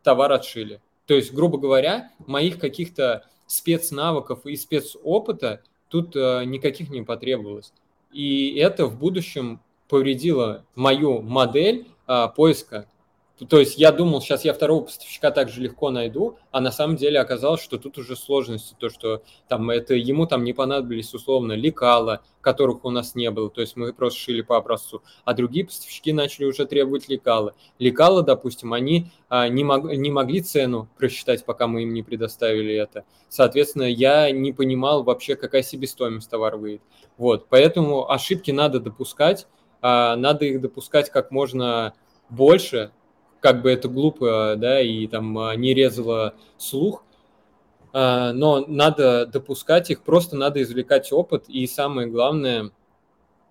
[0.02, 0.80] товар отшили.
[1.06, 7.72] То есть, грубо говоря, моих каких-то спецнавыков и спецопыта тут э, никаких не потребовалось.
[8.12, 12.88] И это в будущем повредило мою модель э, поиска
[13.36, 17.18] то есть я думал, сейчас я второго поставщика также легко найду, а на самом деле
[17.18, 22.22] оказалось, что тут уже сложности, то, что там это ему там не понадобились условно лекала,
[22.40, 26.12] которых у нас не было, то есть мы просто шили по образцу, а другие поставщики
[26.12, 27.54] начали уже требовать лекала.
[27.80, 32.74] Лекала, допустим, они а, не, мог, не могли цену просчитать, пока мы им не предоставили
[32.74, 33.04] это.
[33.28, 36.82] Соответственно, я не понимал вообще, какая себестоимость товара выйдет.
[37.16, 39.48] Вот, поэтому ошибки надо допускать,
[39.80, 41.94] а, надо их допускать как можно
[42.30, 42.92] больше,
[43.44, 47.04] как бы это глупо, да, и там а, не резало слух,
[47.92, 52.70] а, но надо допускать их, просто надо извлекать опыт, и самое главное,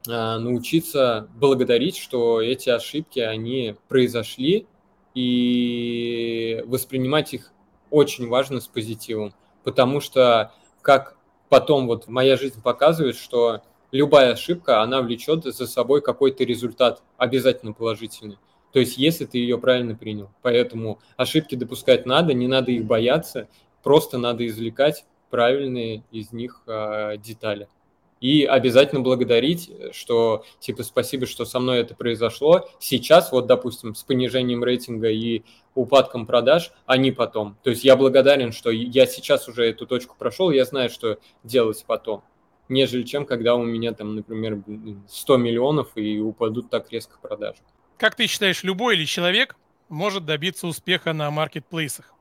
[0.10, 4.66] а, научиться благодарить, что эти ошибки, они произошли,
[5.14, 7.52] и воспринимать их
[7.91, 11.18] очень важно с позитивом, потому что, как
[11.50, 17.74] потом вот моя жизнь показывает, что любая ошибка, она влечет за собой какой-то результат, обязательно
[17.74, 18.39] положительный.
[18.74, 20.32] То есть, если ты ее правильно принял.
[20.42, 23.48] Поэтому ошибки допускать надо, не надо их бояться,
[23.84, 27.68] просто надо извлекать правильные из них э, детали.
[28.20, 32.70] И обязательно благодарить, что типа спасибо, что со мной это произошло.
[32.80, 35.44] Сейчас, вот, допустим, с понижением рейтинга и
[35.76, 37.58] упадком продаж, а не потом.
[37.64, 41.84] То есть я благодарен, что я сейчас уже эту точку прошел, я знаю, что делать
[41.86, 42.24] потом
[42.70, 44.62] нежели чем когда у меня там, например,
[45.08, 47.60] 100 миллионов и упадут так резко продажи.
[48.04, 49.56] Как ты считаешь, любой или человек
[49.88, 52.14] может добиться успеха на маркетплейсах?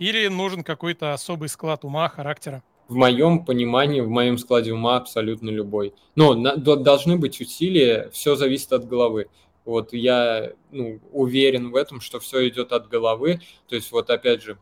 [0.00, 2.64] Или нужен какой-то особый склад ума, характера?
[2.88, 5.94] В моем понимании, в моем складе ума абсолютно любой.
[6.16, 9.28] Но на, должны быть усилия, все зависит от головы.
[9.64, 13.40] Вот я ну, уверен в этом, что все идет от головы.
[13.68, 14.58] То есть вот опять же,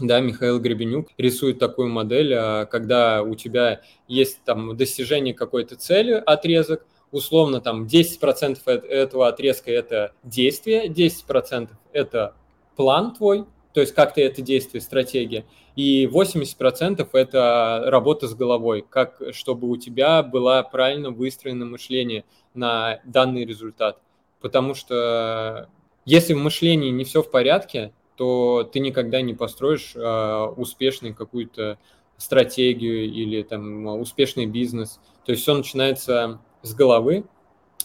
[0.00, 6.20] да, Михаил Гребенюк рисует такую модель, а, когда у тебя есть там достижение какой-то цели,
[6.26, 6.84] отрезок,
[7.14, 12.34] условно там 10% этого отрезка это действие, 10% это
[12.74, 15.44] план твой, то есть как ты это действие, стратегия.
[15.76, 23.00] И 80% это работа с головой, как, чтобы у тебя было правильно выстроено мышление на
[23.04, 24.00] данный результат.
[24.40, 25.68] Потому что
[26.04, 31.78] если в мышлении не все в порядке, то ты никогда не построишь э, успешный какую-то
[32.16, 35.00] стратегию или там успешный бизнес.
[35.24, 37.24] То есть все начинается с головы,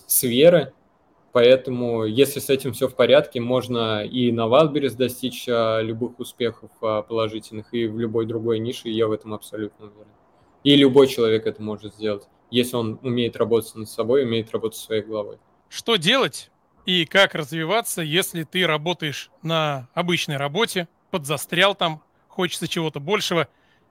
[0.07, 0.73] с веры,
[1.31, 6.71] Поэтому, если с этим все в порядке, можно и на Wildberries достичь а, любых успехов
[6.81, 10.11] а, положительных, и в любой другой нише, я в этом абсолютно уверен.
[10.63, 15.03] И любой человек это может сделать, если он умеет работать над собой, умеет работать своей
[15.03, 15.37] головой.
[15.69, 16.49] Что делать
[16.85, 23.47] и как развиваться, если ты работаешь на обычной работе, подзастрял там, хочется чего-то большего?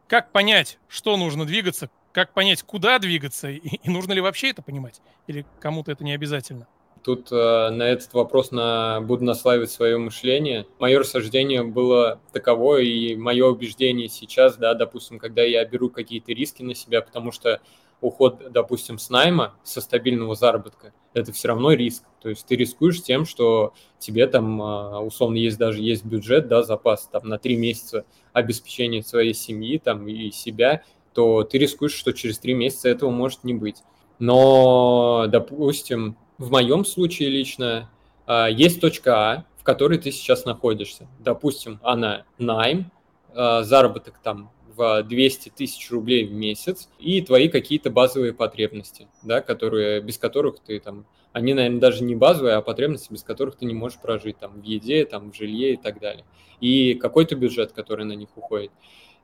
[0.09, 4.61] Как понять, что нужно двигаться, как понять, куда двигаться, и, и нужно ли вообще это
[4.61, 5.01] понимать?
[5.29, 6.67] Или кому-то это не обязательно?
[7.05, 10.67] Тут э, на этот вопрос на, буду наслаивать свое мышление.
[10.81, 16.65] Мое рассуждение было таково, и мое убеждение сейчас, да, допустим, когда я беру какие-то риски
[16.65, 17.61] на себя, потому что
[18.01, 22.03] уход, допустим, с найма, со стабильного заработка, это все равно риск.
[22.21, 26.65] То есть ты рискуешь тем, что тебе там, э, условно, есть даже есть бюджет, да,
[26.65, 30.83] запас там на три месяца обеспечения своей семьи там и себя,
[31.19, 33.83] то ты рискуешь, что через три месяца этого может не быть.
[34.21, 37.91] Но, допустим, в моем случае лично
[38.25, 41.09] а, есть точка А, в которой ты сейчас находишься.
[41.19, 42.93] Допустим, она найм,
[43.35, 49.41] а, заработок там в 200 тысяч рублей в месяц и твои какие-то базовые потребности, да,
[49.41, 53.67] которые, без которых ты там, они, наверное, даже не базовые, а потребности, без которых ты
[53.67, 56.25] не можешь прожить, там, в еде, там, в жилье и так далее.
[56.61, 58.71] И какой-то бюджет, который на них уходит.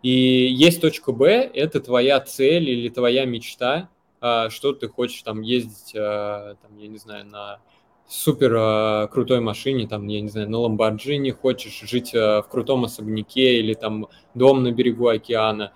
[0.05, 3.89] И есть точка Б, это твоя цель или твоя мечта,
[4.21, 7.61] а, что ты хочешь там ездить, а, там, я не знаю, на
[8.07, 13.59] супер а, крутой машине, там, я не знаю, на Ламборджини, хочешь жить в крутом особняке
[13.59, 15.73] или там дом на берегу океана,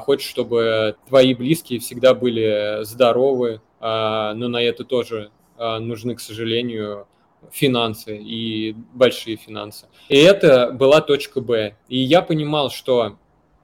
[0.00, 7.06] хочешь, чтобы твои близкие всегда были здоровы, но на это тоже нужны, к сожалению,
[7.52, 9.86] финансы и большие финансы.
[10.08, 11.76] И это была точка Б.
[11.88, 13.16] И я понимал, что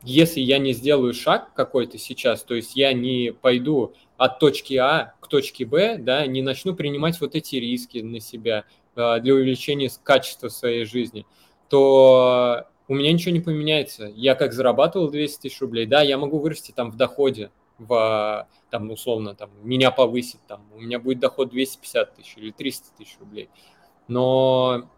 [0.06, 5.14] если я не сделаю шаг какой-то сейчас, то есть я не пойду от точки А
[5.20, 9.90] к точке Б, да, не начну принимать вот эти риски на себя э, для увеличения
[10.04, 11.26] качества своей жизни,
[11.68, 14.10] то у меня ничего не поменяется.
[14.14, 18.90] Я как зарабатывал 200 тысяч рублей, да, я могу вырасти там в доходе, в, там,
[18.90, 23.50] условно, там, меня повысить, там, у меня будет доход 250 тысяч или 300 тысяч рублей.
[24.08, 24.88] Но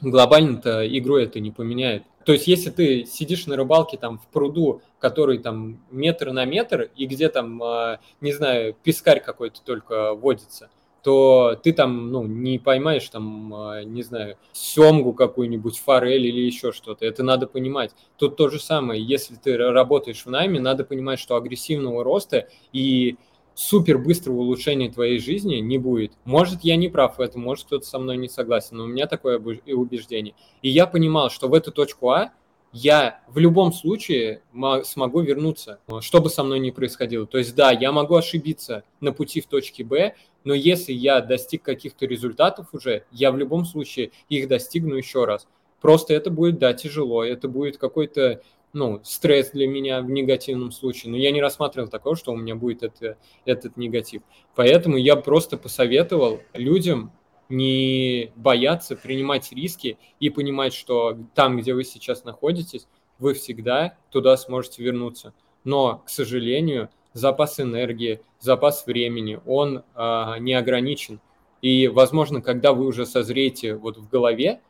[0.00, 2.04] глобально-то игру это не поменяет.
[2.24, 6.90] То есть, если ты сидишь на рыбалке там в пруду, который там метр на метр,
[6.96, 10.68] и где там, а, не знаю, пескарь какой-то только водится,
[11.04, 16.72] то ты там, ну, не поймаешь там, а, не знаю, семгу какую-нибудь, форель или еще
[16.72, 17.06] что-то.
[17.06, 17.92] Это надо понимать.
[18.16, 19.00] Тут то же самое.
[19.00, 23.18] Если ты работаешь в найме, надо понимать, что агрессивного роста и
[23.56, 26.12] супер быстрого улучшения твоей жизни не будет.
[26.24, 29.06] Может, я не прав в этом, может, кто-то со мной не согласен, но у меня
[29.06, 30.34] такое убеждение.
[30.62, 32.32] И я понимал, что в эту точку А
[32.72, 34.42] я в любом случае
[34.84, 37.26] смогу вернуться, что бы со мной ни происходило.
[37.26, 41.62] То есть, да, я могу ошибиться на пути в точке Б, но если я достиг
[41.62, 45.48] каких-то результатов уже, я в любом случае их достигну еще раз.
[45.80, 48.42] Просто это будет, да, тяжело, это будет какой-то
[48.76, 52.54] ну, стресс для меня в негативном случае, но я не рассматривал такого, что у меня
[52.54, 53.16] будет это,
[53.46, 54.20] этот негатив.
[54.54, 57.10] Поэтому я просто посоветовал людям
[57.48, 62.86] не бояться принимать риски и понимать, что там, где вы сейчас находитесь,
[63.18, 65.32] вы всегда туда сможете вернуться.
[65.64, 71.20] Но, к сожалению, запас энергии, запас времени, он а, не ограничен.
[71.62, 74.60] И, возможно, когда вы уже созреете вот в голове,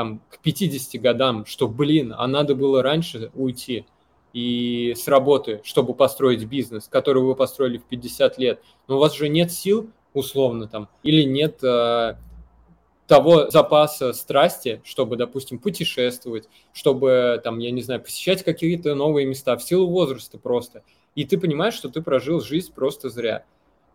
[0.00, 3.84] там, к 50 годам, что, блин, а надо было раньше уйти
[4.32, 9.14] и с работы, чтобы построить бизнес, который вы построили в 50 лет, но у вас
[9.14, 12.14] же нет сил, условно, там, или нет э,
[13.08, 19.54] того запаса страсти, чтобы, допустим, путешествовать, чтобы, там, я не знаю, посещать какие-то новые места
[19.58, 20.82] в силу возраста просто.
[21.14, 23.44] И ты понимаешь, что ты прожил жизнь просто зря.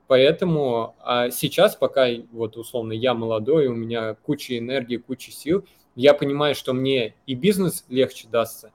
[0.06, 5.66] Поэтому а сейчас, пока вот условно я молодой, у меня куча энергии, куча сил,
[5.96, 8.72] я понимаю, что мне и бизнес легче дастся,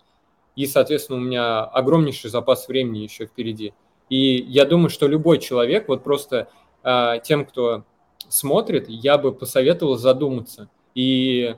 [0.57, 3.73] и, соответственно, у меня огромнейший запас времени еще впереди.
[4.09, 6.49] И я думаю, что любой человек, вот просто
[6.83, 7.85] э, тем, кто
[8.29, 10.69] смотрит, я бы посоветовал задуматься.
[10.95, 11.55] И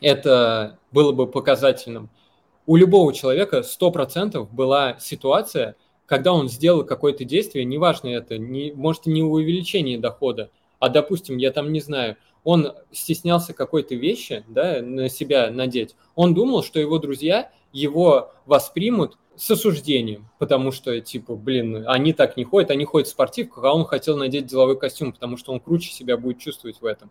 [0.00, 2.08] это было бы показательным.
[2.66, 5.76] У любого человека 100% была ситуация,
[6.06, 11.50] когда он сделал какое-то действие, неважно это, не, может, не увеличение дохода, а, допустим, я
[11.50, 12.16] там не знаю,
[12.48, 19.18] он стеснялся какой-то вещи, да, на себя надеть, он думал, что его друзья его воспримут
[19.36, 23.74] с осуждением, потому что, типа, блин, они так не ходят, они ходят в спортивках, а
[23.74, 27.10] он хотел надеть деловой костюм, потому что он круче себя будет чувствовать в этом.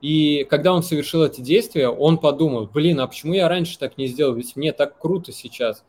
[0.00, 4.08] И когда он совершил эти действия, он подумал, блин, а почему я раньше так не
[4.08, 5.84] сделал, ведь мне так круто сейчас.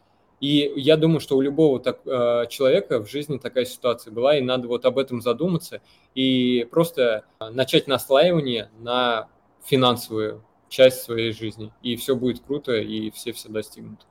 [0.46, 4.42] И я думаю, что у любого так, э, человека в жизни такая ситуация была, и
[4.42, 5.82] надо вот об этом задуматься
[6.14, 9.28] и просто начать наслаивание на
[9.66, 11.74] финансовую часть своей жизни.
[11.82, 14.06] И все будет круто, и все все достигнут.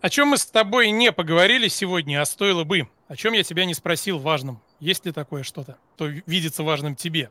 [0.00, 2.86] О чем мы с тобой не поговорили сегодня, а стоило бы?
[3.08, 4.60] О чем я тебя не спросил важным?
[4.78, 7.30] Есть ли такое что-то, то видится важным тебе?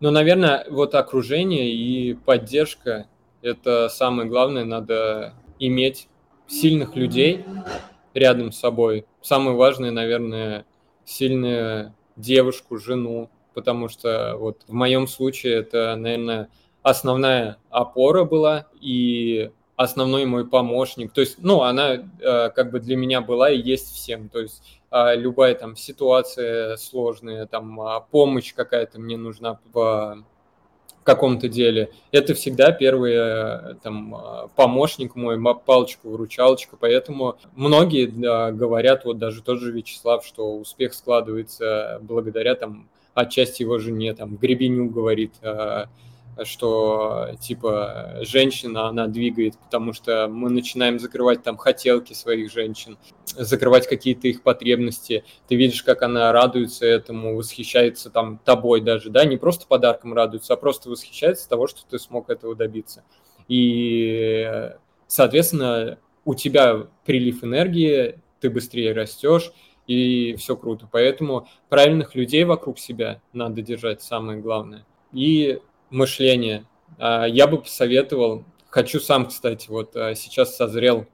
[0.00, 3.06] Ну, наверное, вот окружение и поддержка–
[3.42, 4.64] это самое главное.
[4.64, 6.08] Надо иметь
[6.48, 7.44] сильных людей
[8.16, 9.06] рядом с собой.
[9.22, 10.64] Самое важное, наверное,
[11.04, 16.48] сильную девушку, жену, потому что вот в моем случае это, наверное,
[16.82, 21.12] основная опора была и основной мой помощник.
[21.12, 24.28] То есть, ну, она э, как бы для меня была и есть всем.
[24.28, 30.24] То есть э, любая там ситуация сложная, там э, помощь какая-то мне нужна в
[31.06, 31.90] каком-то деле.
[32.10, 36.76] Это всегда первый э, там а, помощник мой, палочка-выручалочка.
[36.78, 43.62] Поэтому многие да, говорят, вот даже тот же Вячеслав, что успех складывается благодаря там отчасти
[43.62, 45.84] его жене, там Гребенюк говорит, э,
[46.44, 53.86] что типа женщина, она двигает, потому что мы начинаем закрывать там хотелки своих женщин, закрывать
[53.86, 55.24] какие-то их потребности.
[55.48, 60.54] Ты видишь, как она радуется этому, восхищается там тобой даже, да, не просто подарком радуется,
[60.54, 63.04] а просто восхищается того, что ты смог этого добиться.
[63.48, 64.70] И,
[65.06, 69.52] соответственно, у тебя прилив энергии, ты быстрее растешь,
[69.86, 70.88] и все круто.
[70.90, 74.84] Поэтому правильных людей вокруг себя надо держать, самое главное.
[75.12, 75.60] И
[75.90, 76.66] мышление.
[76.98, 81.06] А, я бы посоветовал, хочу сам, кстати, вот а, сейчас созрел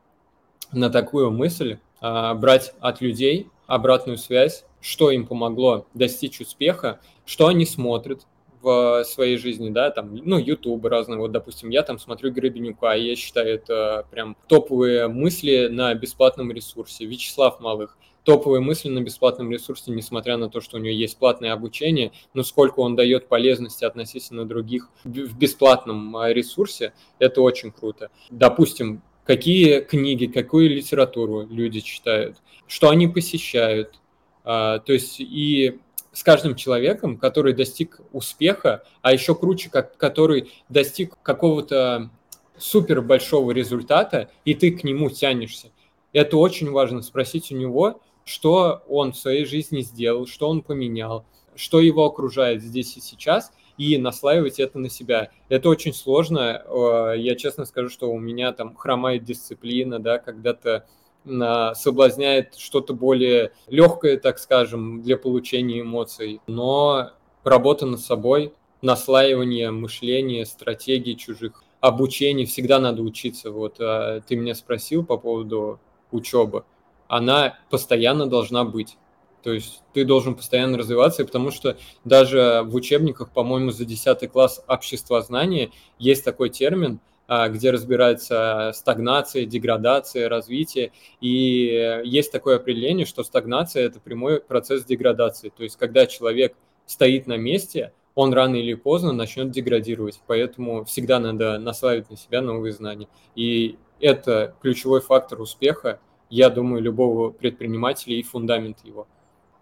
[0.72, 7.46] на такую мысль, а, брать от людей обратную связь, что им помогло достичь успеха, что
[7.46, 8.26] они смотрят
[8.60, 13.08] в своей жизни, да, там, ну, YouTube разные, вот, допустим, я там смотрю Гребенюка, и
[13.08, 17.04] я считаю, это прям топовые мысли на бесплатном ресурсе.
[17.04, 21.52] Вячеслав Малых, топовые мысли на бесплатном ресурсе, несмотря на то, что у него есть платное
[21.52, 28.10] обучение, но сколько он дает полезности относительно других в бесплатном а, ресурсе, это очень круто.
[28.30, 34.00] Допустим, какие книги, какую литературу люди читают, что они посещают.
[34.44, 35.80] А, то есть и
[36.12, 42.10] с каждым человеком, который достиг успеха, а еще круче, как, который достиг какого-то
[42.58, 45.70] супер большого результата, и ты к нему тянешься.
[46.12, 51.24] Это очень важно спросить у него, что он в своей жизни сделал, что он поменял,
[51.54, 55.30] что его окружает здесь и сейчас, и наслаивать это на себя.
[55.48, 56.62] Это очень сложно.
[56.64, 60.86] Э, я честно скажу, что у меня там хромает дисциплина, да, когда-то
[61.24, 66.40] соблазняет что-то более легкое, так скажем, для получения эмоций.
[66.48, 67.12] Но
[67.44, 73.52] работа над собой, наслаивание мышления, стратегии чужих, обучение, всегда надо учиться.
[73.52, 75.78] Вот э, ты меня спросил по поводу
[76.10, 76.64] учебы
[77.12, 78.96] она постоянно должна быть.
[79.42, 84.64] То есть ты должен постоянно развиваться, потому что даже в учебниках, по-моему, за 10 класс
[84.66, 90.92] обществознания есть такой термин, а, где разбирается стагнация, деградация, развитие.
[91.20, 95.52] И есть такое определение, что стагнация– это прямой процесс деградации.
[95.54, 96.56] То есть когда человек
[96.86, 100.18] стоит на месте, он рано или поздно начнет деградировать.
[100.26, 103.08] Поэтому всегда надо наславить на себя новые знания.
[103.34, 106.00] И это ключевой фактор успеха–
[106.32, 109.06] я думаю, любого предпринимателя и фундамент его.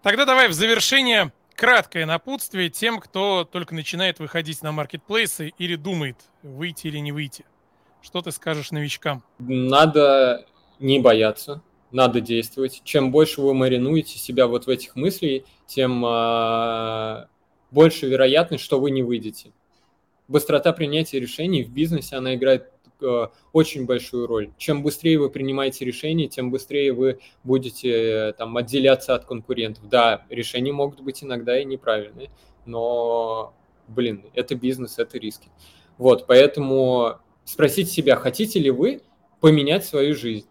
[0.01, 6.15] Тогда давай в завершение краткое напутствие тем, кто только начинает выходить на маркетплейсы или думает,
[6.43, 7.43] выйти или не выйти.
[8.01, 9.21] Что ты скажешь новичкам?
[9.39, 10.45] Надо
[10.79, 11.61] не бояться,
[11.91, 12.81] надо действовать.
[12.85, 17.25] Чем больше вы маринуете себя вот в этих мыслях, тем э,
[17.69, 19.51] больше вероятность, что вы не выйдете.
[20.29, 22.71] Быстрота принятия решений в бизнесе, она играет
[23.53, 24.51] очень большую роль.
[24.57, 29.87] Чем быстрее вы принимаете решения, тем быстрее вы будете э, там отделяться от конкурентов.
[29.89, 32.29] Да, решения могут быть иногда и неправильные,
[32.65, 33.53] но,
[33.87, 35.49] блин, это бизнес, это риски.
[35.97, 39.01] Вот, поэтому спросите себя, хотите ли вы
[39.39, 40.47] поменять свою жизнь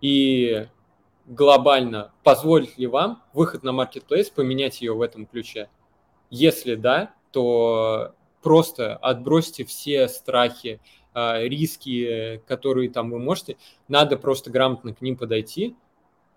[0.00, 0.66] и
[1.26, 5.68] глобально позволит ли вам выход на маркетплейс поменять ее в этом ключе.
[6.30, 10.80] Если да, то просто отбросьте все страхи,
[11.14, 13.56] риски, которые там вы можете,
[13.88, 15.74] надо просто грамотно к ним подойти,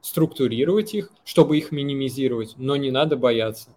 [0.02, 3.70] структурировать их, чтобы их минимизировать, но не надо бояться.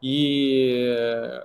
[0.00, 1.40] И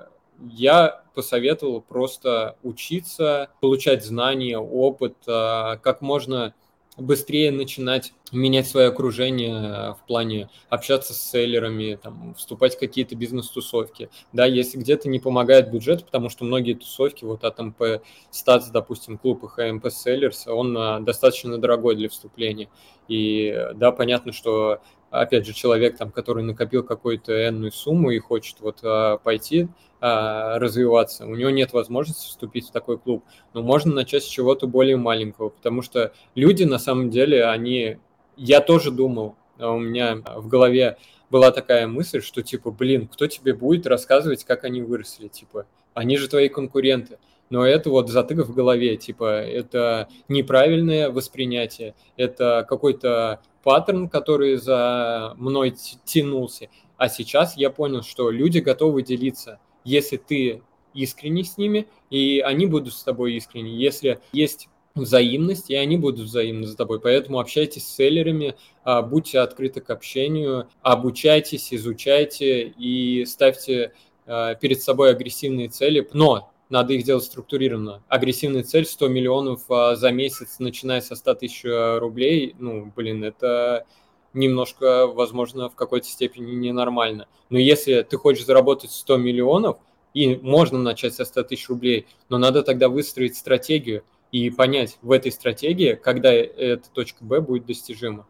[0.51, 6.53] я посоветовал просто учиться, получать знания, опыт, а, как можно
[6.97, 14.09] быстрее начинать менять свое окружение в плане общаться с селлерами, там, вступать в какие-то бизнес-тусовки.
[14.33, 19.17] Да, если где-то не помогает бюджет, потому что многие тусовки, вот от МП Статс, допустим,
[19.17, 22.69] клуб и ХМП Селлерс, он а, достаточно дорогой для вступления.
[23.07, 24.81] И да, понятно, что
[25.11, 29.67] опять же, человек, там, который накопил какую-то энную сумму и хочет вот а, пойти
[30.01, 34.67] а, развиваться, у него нет возможности вступить в такой клуб, но можно начать с чего-то
[34.67, 37.97] более маленького, потому что люди на самом деле, они...
[38.37, 40.97] Я тоже думал, а у меня в голове
[41.29, 46.17] была такая мысль, что типа, блин, кто тебе будет рассказывать, как они выросли, типа, они
[46.17, 47.17] же твои конкуренты.
[47.49, 55.33] Но это вот затык в голове, типа, это неправильное воспринятие, это какой-то паттерн, который за
[55.37, 56.69] мной тянулся.
[56.97, 60.61] А сейчас я понял, что люди готовы делиться, если ты
[60.93, 63.69] искренний с ними, и они будут с тобой искренни.
[63.69, 67.01] Если есть взаимность, и они будут взаимны за тобой.
[67.01, 73.93] Поэтому общайтесь с селлерами, а, будьте открыты к общению, обучайтесь, изучайте и ставьте
[74.25, 76.07] а, перед собой агрессивные цели.
[76.13, 78.03] Но надо их делать структурированно.
[78.07, 83.23] Агрессивная цель 100 миллионов а, за месяц, начиная со 100 тысяч а, рублей, ну, блин,
[83.23, 83.85] это
[84.33, 87.27] немножко, возможно, в какой-то степени ненормально.
[87.49, 89.77] Но если ты хочешь заработать 100 миллионов,
[90.13, 95.11] и можно начать со 100 тысяч рублей, но надо тогда выстроить стратегию и понять в
[95.11, 98.25] этой стратегии, когда эта точка Б будет достижима.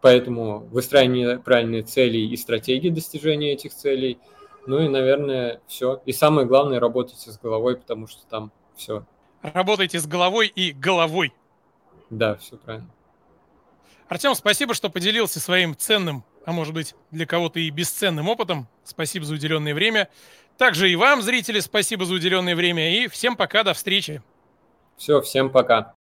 [0.00, 4.18] Поэтому выстраивание правильной цели и стратегии достижения этих целей–
[4.66, 6.02] ну и, наверное, все.
[6.06, 9.04] И самое главное, работайте с головой, потому что там все.
[9.42, 11.32] Работайте с головой и головой.
[12.10, 12.90] Да, все правильно.
[14.08, 18.66] Артем, спасибо, что поделился своим ценным, а может быть для кого-то и бесценным опытом.
[18.82, 20.08] Спасибо за уделенное время.
[20.58, 23.02] Также и вам, зрители, спасибо за уделенное время.
[23.02, 24.20] И всем пока, до встречи.
[24.96, 25.94] Все, всем пока.